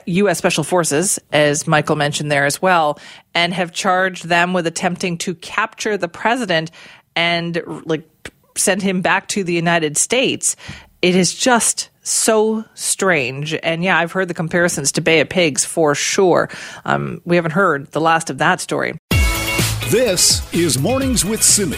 [0.07, 0.31] U.S.
[0.31, 2.97] Uh, Special Forces, as Michael mentioned there as well,
[3.35, 6.71] and have charged them with attempting to capture the president
[7.19, 8.07] and like
[8.55, 10.55] send him back to the United States.
[11.01, 13.53] It is just so strange.
[13.61, 16.49] And yeah, I've heard the comparisons to Bay of Pigs for sure.
[16.85, 18.97] Um, we haven't heard the last of that story.
[19.89, 21.77] This is Mornings with Simi.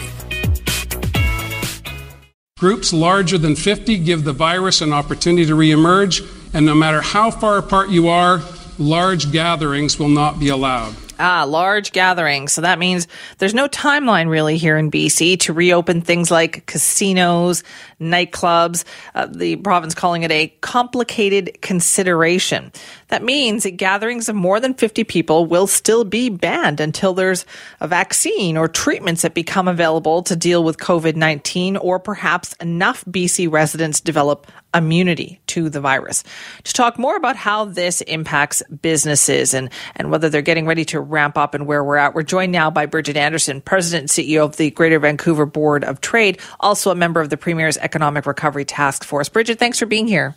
[2.60, 6.22] Groups larger than 50 give the virus an opportunity to reemerge,
[6.54, 8.40] and no matter how far apart you are,
[8.78, 10.94] large gatherings will not be allowed.
[11.18, 12.52] Ah, large gatherings.
[12.52, 13.06] So that means
[13.38, 17.62] there's no timeline really here in BC to reopen things like casinos,
[18.00, 18.84] nightclubs.
[19.14, 22.72] Uh, the province calling it a complicated consideration.
[23.12, 27.44] That means that gatherings of more than 50 people will still be banned until there's
[27.78, 33.04] a vaccine or treatments that become available to deal with COVID 19, or perhaps enough
[33.04, 36.24] BC residents develop immunity to the virus.
[36.64, 40.98] To talk more about how this impacts businesses and, and whether they're getting ready to
[40.98, 44.42] ramp up and where we're at, we're joined now by Bridget Anderson, President and CEO
[44.42, 48.64] of the Greater Vancouver Board of Trade, also a member of the Premier's Economic Recovery
[48.64, 49.28] Task Force.
[49.28, 50.34] Bridget, thanks for being here.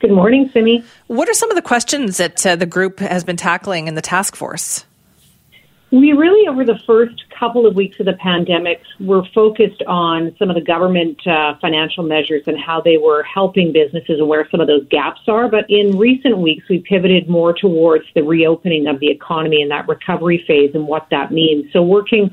[0.00, 0.84] Good morning, Simi.
[1.08, 4.02] What are some of the questions that uh, the group has been tackling in the
[4.02, 4.84] task force?
[5.90, 10.50] We really, over the first couple of weeks of the pandemic, were focused on some
[10.50, 14.60] of the government uh, financial measures and how they were helping businesses and where some
[14.60, 15.48] of those gaps are.
[15.48, 19.88] But in recent weeks, we pivoted more towards the reopening of the economy and that
[19.88, 21.72] recovery phase and what that means.
[21.72, 22.30] So, working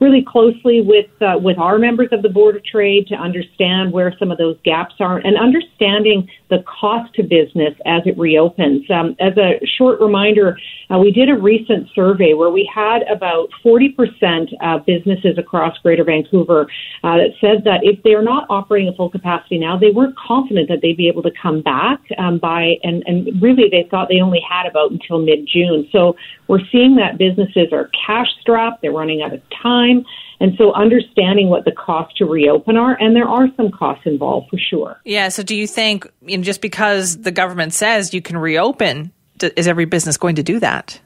[0.00, 4.14] really closely with uh, with our members of the Board of Trade to understand where
[4.18, 8.88] some of those gaps are and understanding the cost to business as it reopens.
[8.90, 10.56] Um, as a short reminder,
[10.90, 16.04] uh, we did a recent survey where we had about 40% of businesses across Greater
[16.04, 16.66] Vancouver
[17.02, 20.68] uh, that said that if they're not operating at full capacity now, they weren't confident
[20.68, 24.20] that they'd be able to come back um, by, and, and really they thought they
[24.20, 25.88] only had about until mid June.
[25.90, 26.14] So
[26.46, 30.04] we're seeing that businesses are cash strapped, they're running out of time.
[30.40, 34.50] And so understanding what the costs to reopen are, and there are some costs involved
[34.50, 35.00] for sure.
[35.04, 35.28] Yeah.
[35.28, 39.66] So do you think, you know, just because the government says you can reopen, is
[39.66, 41.00] every business going to do that?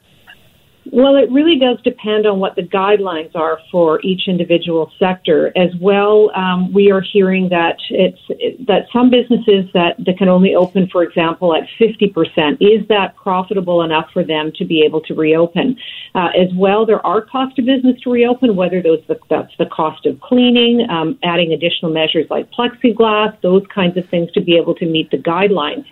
[0.93, 5.53] Well, it really does depend on what the guidelines are for each individual sector.
[5.57, 8.19] As well, um, we are hearing that it's
[8.67, 13.83] that some businesses that, that can only open, for example, at 50%, is that profitable
[13.83, 15.77] enough for them to be able to reopen?
[16.17, 20.07] Uh, as well, there are costs to business to reopen, whether those that's the cost
[20.07, 24.75] of cleaning, um, adding additional measures like plexiglass, those kinds of things to be able
[24.75, 25.85] to meet the guidelines.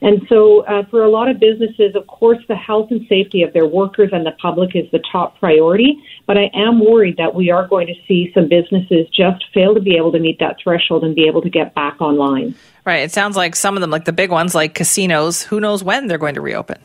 [0.00, 3.52] And so, uh, for a lot of businesses, of course, the health and safety of
[3.52, 6.02] their workers and the public is the top priority.
[6.26, 9.80] But I am worried that we are going to see some businesses just fail to
[9.80, 12.54] be able to meet that threshold and be able to get back online.
[12.84, 13.02] Right.
[13.02, 16.08] It sounds like some of them, like the big ones, like casinos, who knows when
[16.08, 16.78] they're going to reopen?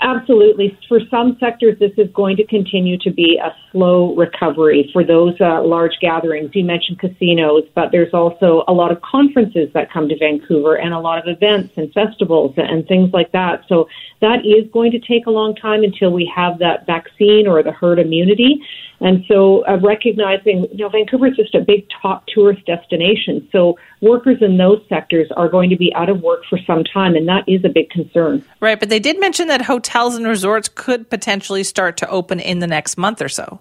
[0.00, 0.78] Absolutely.
[0.88, 5.34] For some sectors, this is going to continue to be a slow recovery for those
[5.40, 6.50] uh, large gatherings.
[6.54, 10.94] You mentioned casinos, but there's also a lot of conferences that come to Vancouver and
[10.94, 13.64] a lot of events and festivals and things like that.
[13.68, 13.88] So
[14.20, 17.72] that is going to take a long time until we have that vaccine or the
[17.72, 18.60] herd immunity.
[19.00, 23.48] And so uh, recognizing, you know, Vancouver is just a big top tourist destination.
[23.52, 27.14] So workers in those sectors are going to be out of work for some time,
[27.14, 28.44] and that is a big concern.
[28.60, 32.58] Right, but they did mention that hotels and resorts could potentially start to open in
[32.58, 33.60] the next month or so.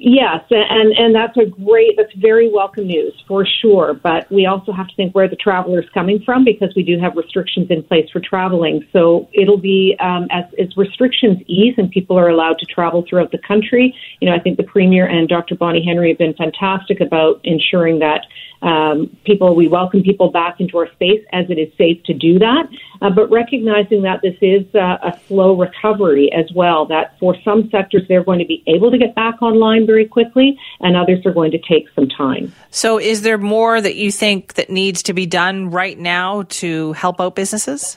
[0.00, 3.94] Yes, and and that's a great, that's very welcome news for sure.
[3.94, 6.98] But we also have to think where the traveler is coming from because we do
[6.98, 8.86] have restrictions in place for traveling.
[8.92, 13.32] So it'll be um, as as restrictions ease and people are allowed to travel throughout
[13.32, 13.94] the country.
[14.20, 15.54] You know, I think the premier and Dr.
[15.54, 18.26] Bonnie Henry have been fantastic about ensuring that
[18.62, 22.38] um, people, we welcome people back into our space as it is safe to do
[22.38, 22.68] that,
[23.02, 27.68] uh, but recognizing that this is uh, a slow recovery as well, that for some
[27.70, 31.32] sectors they're going to be able to get back online very quickly and others are
[31.32, 32.52] going to take some time.
[32.70, 36.92] So is there more that you think that needs to be done right now to
[36.94, 37.96] help out businesses?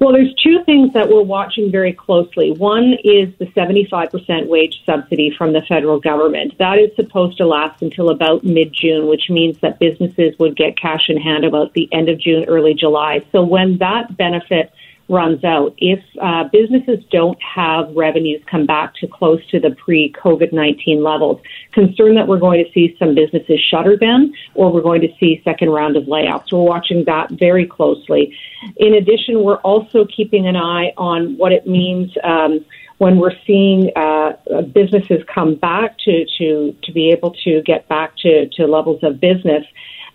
[0.00, 2.52] Well, there's two things that we're watching very closely.
[2.52, 6.56] One is the 75% wage subsidy from the federal government.
[6.58, 10.78] That is supposed to last until about mid June, which means that businesses would get
[10.78, 13.22] cash in hand about the end of June, early July.
[13.30, 14.72] So when that benefit
[15.10, 20.12] runs out, if uh, businesses don't have revenues come back to close to the pre
[20.12, 21.40] COVID 19 levels,
[21.72, 25.42] concerned that we're going to see some businesses shutter then, or we're going to see
[25.44, 26.52] second round of layoffs.
[26.52, 28.34] We're watching that very closely.
[28.76, 32.12] In addition, we're also keeping an eye on what it means.
[32.22, 32.64] Um,
[32.98, 34.32] when we're seeing uh,
[34.74, 39.18] businesses come back to, to, to be able to get back to, to levels of
[39.18, 39.64] business,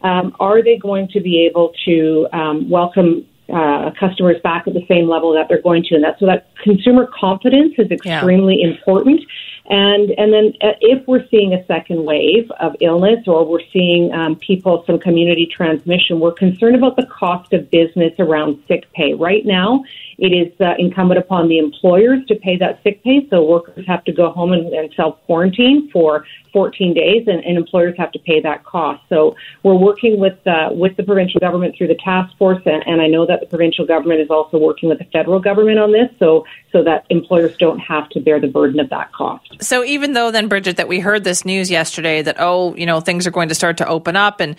[0.03, 4.85] um, are they going to be able to um, welcome uh, customers back at the
[4.87, 8.67] same level that they're going to, and that so that consumer confidence is extremely yeah.
[8.67, 9.21] important.
[9.67, 14.11] And and then uh, if we're seeing a second wave of illness or we're seeing
[14.13, 19.13] um, people some community transmission, we're concerned about the cost of business around sick pay.
[19.13, 19.83] Right now,
[20.17, 24.03] it is uh, incumbent upon the employers to pay that sick pay, so workers have
[24.05, 28.19] to go home and, and self quarantine for 14 days, and, and, employers have to
[28.19, 29.03] pay that cost.
[29.09, 33.01] So we're working with uh, with the provincial government through the task force, and, and,
[33.01, 36.09] I know that the provincial government is also working with the federal government on this,
[36.17, 39.61] so so that employers don't have to bear the burden of that cost.
[39.61, 43.01] So even though then, Bridget, that we heard this news yesterday that oh, you know,
[43.01, 44.55] things are going to start to open up, and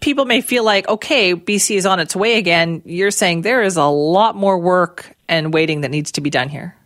[0.00, 2.82] people may feel like okay, BC is on its way again.
[2.84, 6.30] You're saying there is a lot more work work and waiting that needs to be
[6.30, 6.76] done here?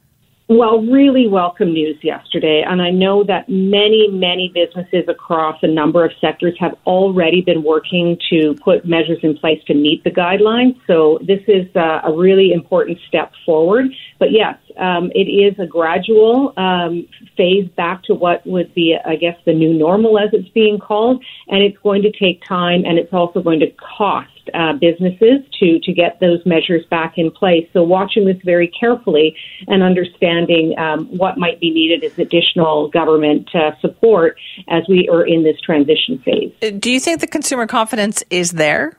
[0.46, 2.62] Well, really welcome news yesterday.
[2.68, 7.62] And I know that many, many businesses across a number of sectors have already been
[7.62, 10.78] working to put measures in place to meet the guidelines.
[10.86, 13.86] So this is uh, a really important step forward.
[14.18, 19.16] But yes, um, it is a gradual um, phase back to what would be, I
[19.16, 21.24] guess, the new normal as it's being called.
[21.48, 25.78] And it's going to take time and it's also going to cost uh, businesses to
[25.80, 27.68] to get those measures back in place.
[27.72, 29.36] So watching this very carefully
[29.68, 34.38] and understanding um, what might be needed as additional government uh, support
[34.68, 36.52] as we are in this transition phase.
[36.80, 38.96] Do you think the consumer confidence is there?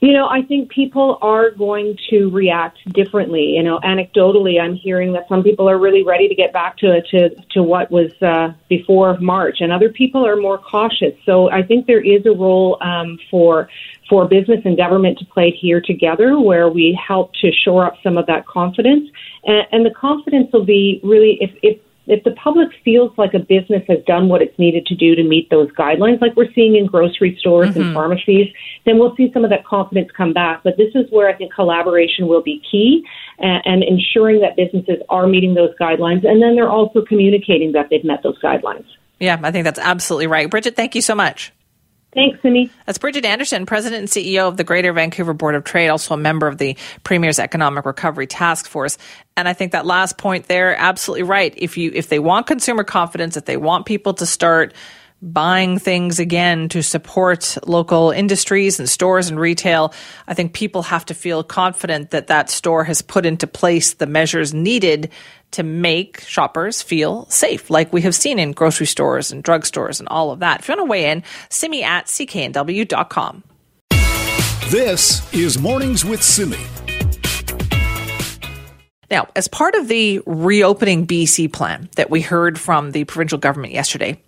[0.00, 3.54] You know, I think people are going to react differently.
[3.56, 7.00] You know, anecdotally, I'm hearing that some people are really ready to get back to
[7.00, 11.14] to to what was uh, before March, and other people are more cautious.
[11.24, 13.68] So I think there is a role um, for
[14.10, 18.18] for business and government to play here together, where we help to shore up some
[18.18, 19.08] of that confidence,
[19.44, 23.38] and, and the confidence will be really if if if the public feels like a
[23.38, 26.76] business has done what it's needed to do to meet those guidelines, like we're seeing
[26.76, 27.80] in grocery stores mm-hmm.
[27.80, 28.52] and pharmacies,
[28.84, 30.62] then we'll see some of that confidence come back.
[30.62, 33.04] But this is where I think collaboration will be key
[33.38, 36.26] and, and ensuring that businesses are meeting those guidelines.
[36.26, 38.86] And then they're also communicating that they've met those guidelines.
[39.20, 40.50] Yeah, I think that's absolutely right.
[40.50, 41.52] Bridget, thank you so much.
[42.14, 42.70] Thanks, Simi.
[42.86, 46.16] That's Bridget Anderson, President and CEO of the Greater Vancouver Board of Trade, also a
[46.16, 48.98] member of the Premier's Economic Recovery Task Force.
[49.36, 51.52] And I think that last point there, absolutely right.
[51.56, 54.74] If you if they want consumer confidence, if they want people to start
[55.22, 59.92] buying things again to support local industries and stores and retail,
[60.28, 64.06] I think people have to feel confident that that store has put into place the
[64.06, 65.10] measures needed
[65.52, 70.08] to make shoppers feel safe, like we have seen in grocery stores and drugstores and
[70.08, 70.60] all of that.
[70.60, 73.44] If you want to weigh in, simi at cknw.com.
[74.68, 76.58] This is Mornings with Simi.
[79.14, 83.72] Now, as part of the reopening BC plan that we heard from the provincial government
[83.72, 84.20] yesterday,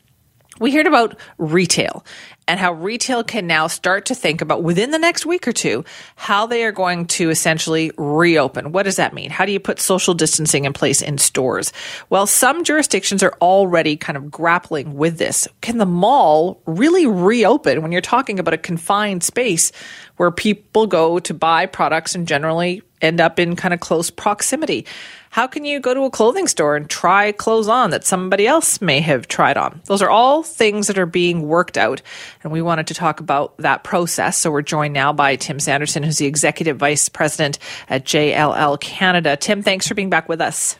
[0.61, 2.07] we heard about retail
[2.47, 5.84] and how retail can now start to think about within the next week or two
[6.14, 8.70] how they are going to essentially reopen.
[8.70, 9.30] What does that mean?
[9.30, 11.72] How do you put social distancing in place in stores?
[12.09, 15.49] Well, some jurisdictions are already kind of grappling with this.
[15.62, 19.72] Can the mall really reopen when you're talking about a confined space
[20.16, 24.86] where people go to buy products and generally end up in kind of close proximity?
[25.30, 28.80] How can you go to a clothing store and try clothes on that somebody else
[28.80, 29.82] may have tried on?
[29.84, 32.01] Those are all things that are being worked out.
[32.42, 34.38] And we wanted to talk about that process.
[34.38, 39.36] So we're joined now by Tim Sanderson, who's the Executive Vice President at JLL Canada.
[39.36, 40.76] Tim, thanks for being back with us.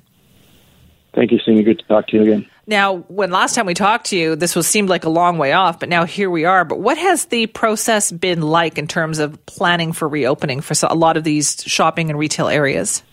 [1.15, 1.63] Thank you, Simi.
[1.63, 2.47] Good to talk to you again.
[2.69, 5.53] Now, when last time we talked to you, this was seemed like a long way
[5.53, 6.65] off, but now here we are.
[6.65, 10.95] But what has the process been like in terms of planning for reopening for a
[10.95, 13.05] lot of these shopping and retail areas?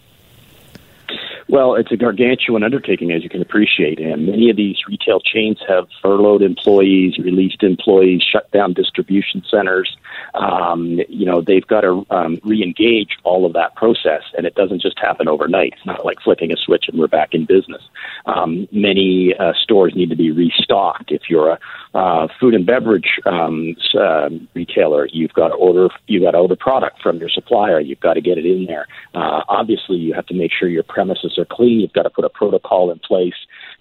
[1.54, 5.60] Well, it's a gargantuan undertaking, as you can appreciate, and many of these retail chains
[5.68, 9.96] have furloughed employees, released employees, shut down distribution centers.
[10.34, 14.82] Um, you know, they've got to um, re-engage all of that process, and it doesn't
[14.82, 15.74] just happen overnight.
[15.74, 17.84] It's not like flicking a switch and we're back in business.
[18.26, 21.12] Um, many uh, stores need to be restocked.
[21.12, 21.60] If you're a
[21.94, 26.56] uh, food and beverage um, uh, retailer, you've got to order you've got to order
[26.56, 27.80] product from your supplier.
[27.80, 28.88] You've got to get it in there.
[29.14, 31.80] Uh, obviously, you have to make sure your premises are clean.
[31.80, 33.34] You've got to put a protocol in place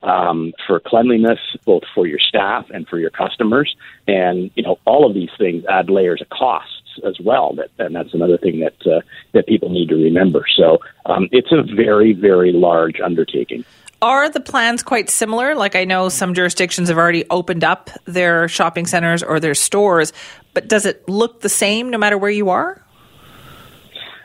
[0.02, 3.74] um, for cleanliness, both for your staff and for your customers.
[4.06, 7.54] And you know, all of these things add layers of costs as well.
[7.54, 9.00] That, and that's another thing that uh,
[9.32, 10.44] that people need to remember.
[10.56, 13.64] So um, it's a very, very large undertaking.
[14.02, 15.54] Are the plans quite similar?
[15.54, 20.12] Like I know some jurisdictions have already opened up their shopping centers or their stores,
[20.54, 22.82] but does it look the same no matter where you are?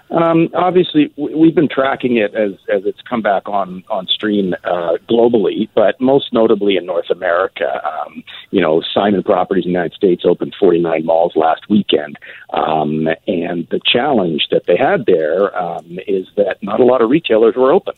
[0.09, 4.97] Um, obviously, we've been tracking it as, as it's come back on on stream uh,
[5.09, 7.81] globally, but most notably in North America.
[7.85, 12.17] Um, you know, Simon Properties in the United States opened 49 malls last weekend,
[12.51, 17.09] um, and the challenge that they had there um, is that not a lot of
[17.09, 17.93] retailers were open.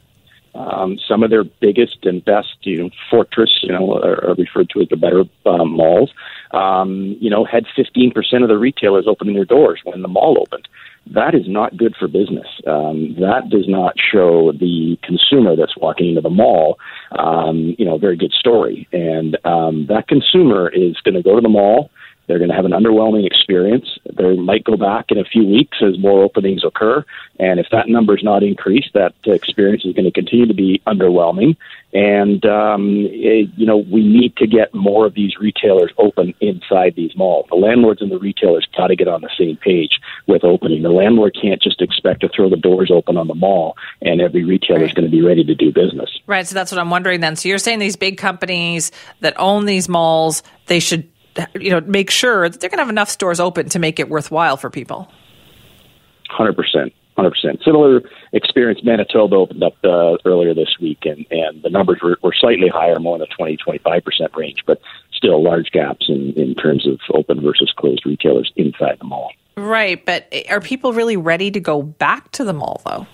[0.56, 4.82] Um, some of their biggest and best, you know, fortress, you know, are, referred to
[4.82, 6.12] as the better um, malls.
[6.52, 10.68] Um, you know, had 15% of the retailers opening their doors when the mall opened.
[11.08, 12.48] That is not good for business.
[12.68, 16.78] Um, that does not show the consumer that's walking into the mall,
[17.12, 18.88] um, you know, a very good story.
[18.92, 21.90] And um, that consumer is going to go to the mall
[22.30, 23.98] They're going to have an underwhelming experience.
[24.06, 27.04] They might go back in a few weeks as more openings occur.
[27.40, 30.80] And if that number is not increased, that experience is going to continue to be
[30.86, 31.58] underwhelming.
[31.92, 36.94] And, um, it, you know, we need to get more of these retailers open inside
[36.96, 37.48] these malls.
[37.50, 40.84] The landlords and the retailers got to get on the same page with opening.
[40.84, 44.44] The landlord can't just expect to throw the doors open on the mall and every
[44.44, 46.10] retailer is going to be ready to do business.
[46.28, 46.46] Right.
[46.48, 47.36] So that's what I'm wondering then.
[47.36, 51.10] So you're saying these big companies that own these malls, they should,
[51.60, 54.10] you know, make sure that they're going to have enough stores open to make it
[54.10, 55.12] worthwhile for people.
[56.30, 56.94] Hundred percent.
[57.20, 57.64] 100%.
[57.64, 58.02] Similar
[58.34, 62.70] experience, Manitoba opened up uh, earlier this week, and, and the numbers were, were slightly
[62.70, 64.82] higher, more in the 20, 25% range, but
[65.12, 69.32] still large gaps in, in terms of open versus closed retailers inside the mall.
[69.58, 73.06] Right, but are people really ready to go back to the mall, though?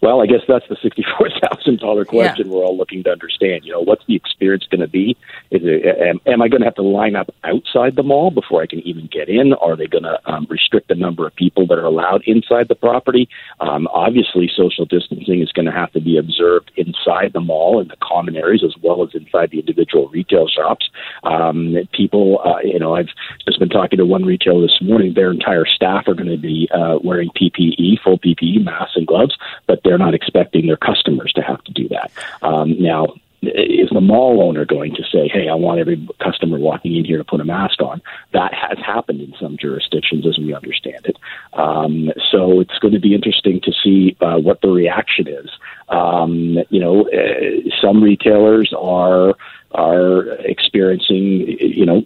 [0.00, 2.52] Well, I guess that's the sixty-four thousand dollar question yeah.
[2.52, 3.64] we're all looking to understand.
[3.64, 5.16] You know, what's the experience going to be?
[5.50, 8.62] Is it, am, am I going to have to line up outside the mall before
[8.62, 9.52] I can even get in?
[9.54, 12.74] Are they going to um, restrict the number of people that are allowed inside the
[12.74, 13.28] property?
[13.60, 17.88] Um, obviously, social distancing is going to have to be observed inside the mall in
[17.88, 20.88] the common areas as well as inside the individual retail shops.
[21.24, 23.08] Um, people, uh, you know, I've
[23.46, 25.14] just been talking to one retailer this morning.
[25.14, 29.36] Their entire staff are going to be uh, wearing PPE, full PPE, masks and gloves,
[29.66, 32.10] but they're not expecting their customers to have to do that.
[32.42, 36.94] Um, now, is the mall owner going to say, "Hey, I want every customer walking
[36.94, 38.00] in here to put a mask on"?
[38.32, 41.16] That has happened in some jurisdictions, as we understand it.
[41.52, 45.50] Um, so it's going to be interesting to see uh, what the reaction is.
[45.88, 49.34] Um, you know, uh, some retailers are
[49.72, 52.04] are experiencing, you know,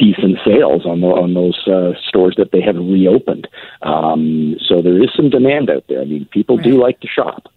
[0.00, 3.46] decent sales on the, on those uh, stores that they have reopened.
[3.82, 6.00] Um, so there is some demand out there.
[6.00, 6.64] I mean, people right.
[6.64, 7.52] do like to shop.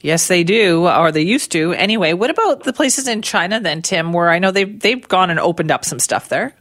[0.00, 1.72] Yes, they do, or they used to.
[1.74, 5.30] Anyway, what about the places in China then, Tim, where I know they've they've gone
[5.30, 6.56] and opened up some stuff there?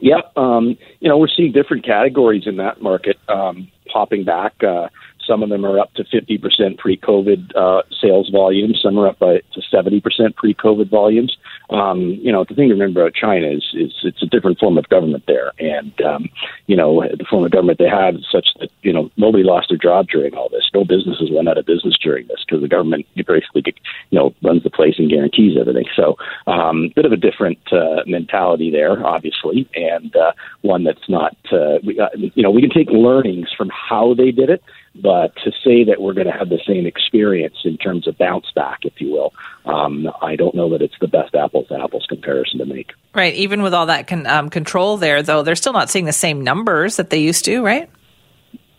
[0.00, 4.52] Yep, um, you know we're seeing different categories in that market um, popping back.
[4.62, 4.88] Uh,
[5.26, 8.80] some of them are up to 50% pre-COVID uh, sales volumes.
[8.82, 11.36] Some are up by, to 70% pre-COVID volumes.
[11.70, 14.76] Um, you know, the thing to remember about China is, is it's a different form
[14.76, 16.28] of government there, and um,
[16.66, 19.68] you know the form of government they have is such that you know nobody lost
[19.68, 20.68] their job during all this.
[20.74, 23.62] No businesses went out of business during this because the government basically
[24.10, 25.86] you know runs the place and guarantees everything.
[25.94, 26.16] So,
[26.46, 31.78] um, bit of a different uh, mentality there, obviously, and uh, one that's not uh,
[31.84, 34.62] we, uh, you know we can take learnings from how they did it
[34.94, 38.50] but to say that we're going to have the same experience in terms of bounce
[38.54, 39.32] back, if you will,
[39.64, 42.90] um, I don't know that it's the best apples to apples comparison to make.
[43.14, 43.34] Right.
[43.34, 46.42] Even with all that con- um, control there, though, they're still not seeing the same
[46.42, 47.88] numbers that they used to, right?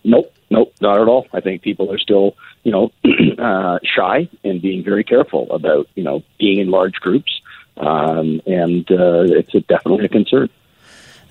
[0.04, 0.34] Nope.
[0.50, 0.74] Nope.
[0.82, 1.28] Not at all.
[1.34, 2.92] I think people are still, you know,
[3.40, 7.42] uh, shy and being very careful about, you know, being in large groups.
[7.78, 10.50] Um, and uh, it's a, definitely a concern.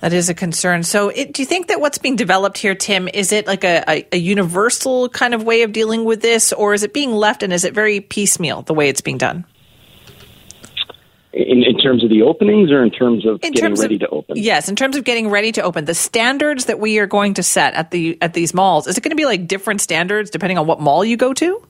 [0.01, 0.81] That is a concern.
[0.81, 3.83] So, it, do you think that what's being developed here, Tim, is it like a,
[3.87, 7.43] a, a, universal kind of way of dealing with this, or is it being left
[7.43, 9.45] and is it very piecemeal the way it's being done?
[11.33, 14.01] In, in terms of the openings, or in terms of in getting terms ready of,
[14.01, 14.37] to open?
[14.37, 17.43] Yes, in terms of getting ready to open, the standards that we are going to
[17.43, 20.57] set at the at these malls is it going to be like different standards depending
[20.57, 21.63] on what mall you go to?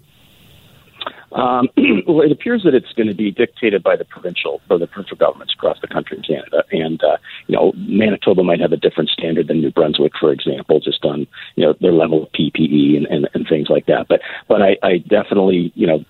[1.34, 1.70] Um,
[2.08, 5.18] well, it appears that it's going to be dictated by the provincial or the provincial
[5.18, 7.18] governments across the country in Canada, and uh,
[7.48, 11.28] you know Manitoba might have a different standard than New Brunswick, for example, just on
[11.56, 14.08] you know their level of PPE and, and, and things like that.
[14.08, 16.06] But but I, I definitely you know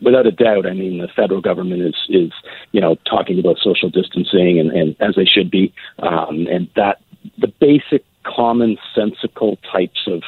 [0.00, 2.32] without a doubt, I mean, the federal government is, is
[2.72, 7.00] you know, talking about social distancing and, and as they should be, um, and that
[7.38, 10.22] the basic commonsensical types of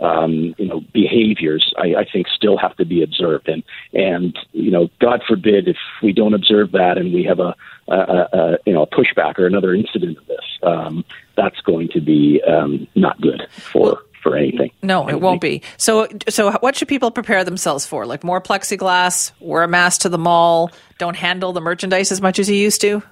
[0.00, 4.70] um, you know behaviors I, I think still have to be observed and and you
[4.70, 7.54] know God forbid if we don't observe that and we have a,
[7.88, 11.04] a, a you know a pushback or another incident of this um,
[11.36, 14.70] that's going to be um, not good for for anything.
[14.82, 15.62] No, it won't be.
[15.78, 18.06] So, so what should people prepare themselves for?
[18.06, 22.38] Like more plexiglass, wear a mask to the mall, don't handle the merchandise as much
[22.38, 23.02] as you used to.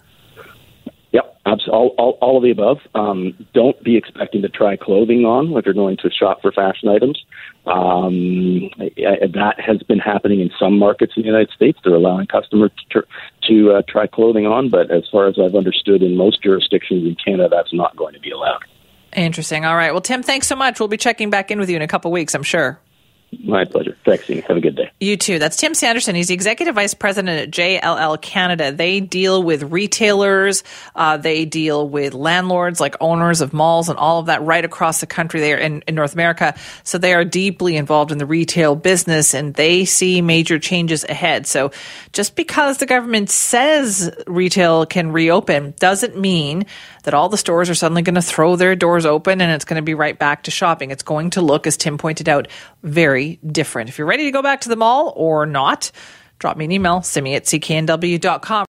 [1.12, 1.38] Yep,
[1.68, 2.78] all, all, all of the above.
[2.94, 6.88] Um, don't be expecting to try clothing on if you're going to shop for fashion
[6.88, 7.24] items.
[7.66, 11.78] Um, that has been happening in some markets in the United States.
[11.82, 13.02] They're allowing customers to,
[13.48, 17.16] to uh, try clothing on, but as far as I've understood, in most jurisdictions in
[17.22, 18.64] Canada, that's not going to be allowed.
[19.14, 19.64] Interesting.
[19.64, 19.92] All right.
[19.92, 20.78] Well, Tim, thanks so much.
[20.78, 22.78] We'll be checking back in with you in a couple weeks, I'm sure.
[23.44, 23.96] My pleasure.
[24.04, 24.90] Thanks, Have a good day.
[25.00, 25.38] You too.
[25.38, 26.14] That's Tim Sanderson.
[26.14, 28.72] He's the executive vice president at JLL Canada.
[28.72, 30.64] They deal with retailers.
[30.94, 35.00] Uh, they deal with landlords, like owners of malls and all of that, right across
[35.00, 36.54] the country there in, in North America.
[36.84, 41.46] So they are deeply involved in the retail business, and they see major changes ahead.
[41.46, 41.70] So
[42.12, 46.64] just because the government says retail can reopen doesn't mean
[47.08, 49.80] that all the stores are suddenly going to throw their doors open and it's going
[49.80, 50.90] to be right back to shopping.
[50.90, 52.48] It's going to look, as Tim pointed out,
[52.82, 53.88] very different.
[53.88, 55.90] If you're ready to go back to the mall or not,
[56.38, 58.66] drop me an email, simi at cknw.com.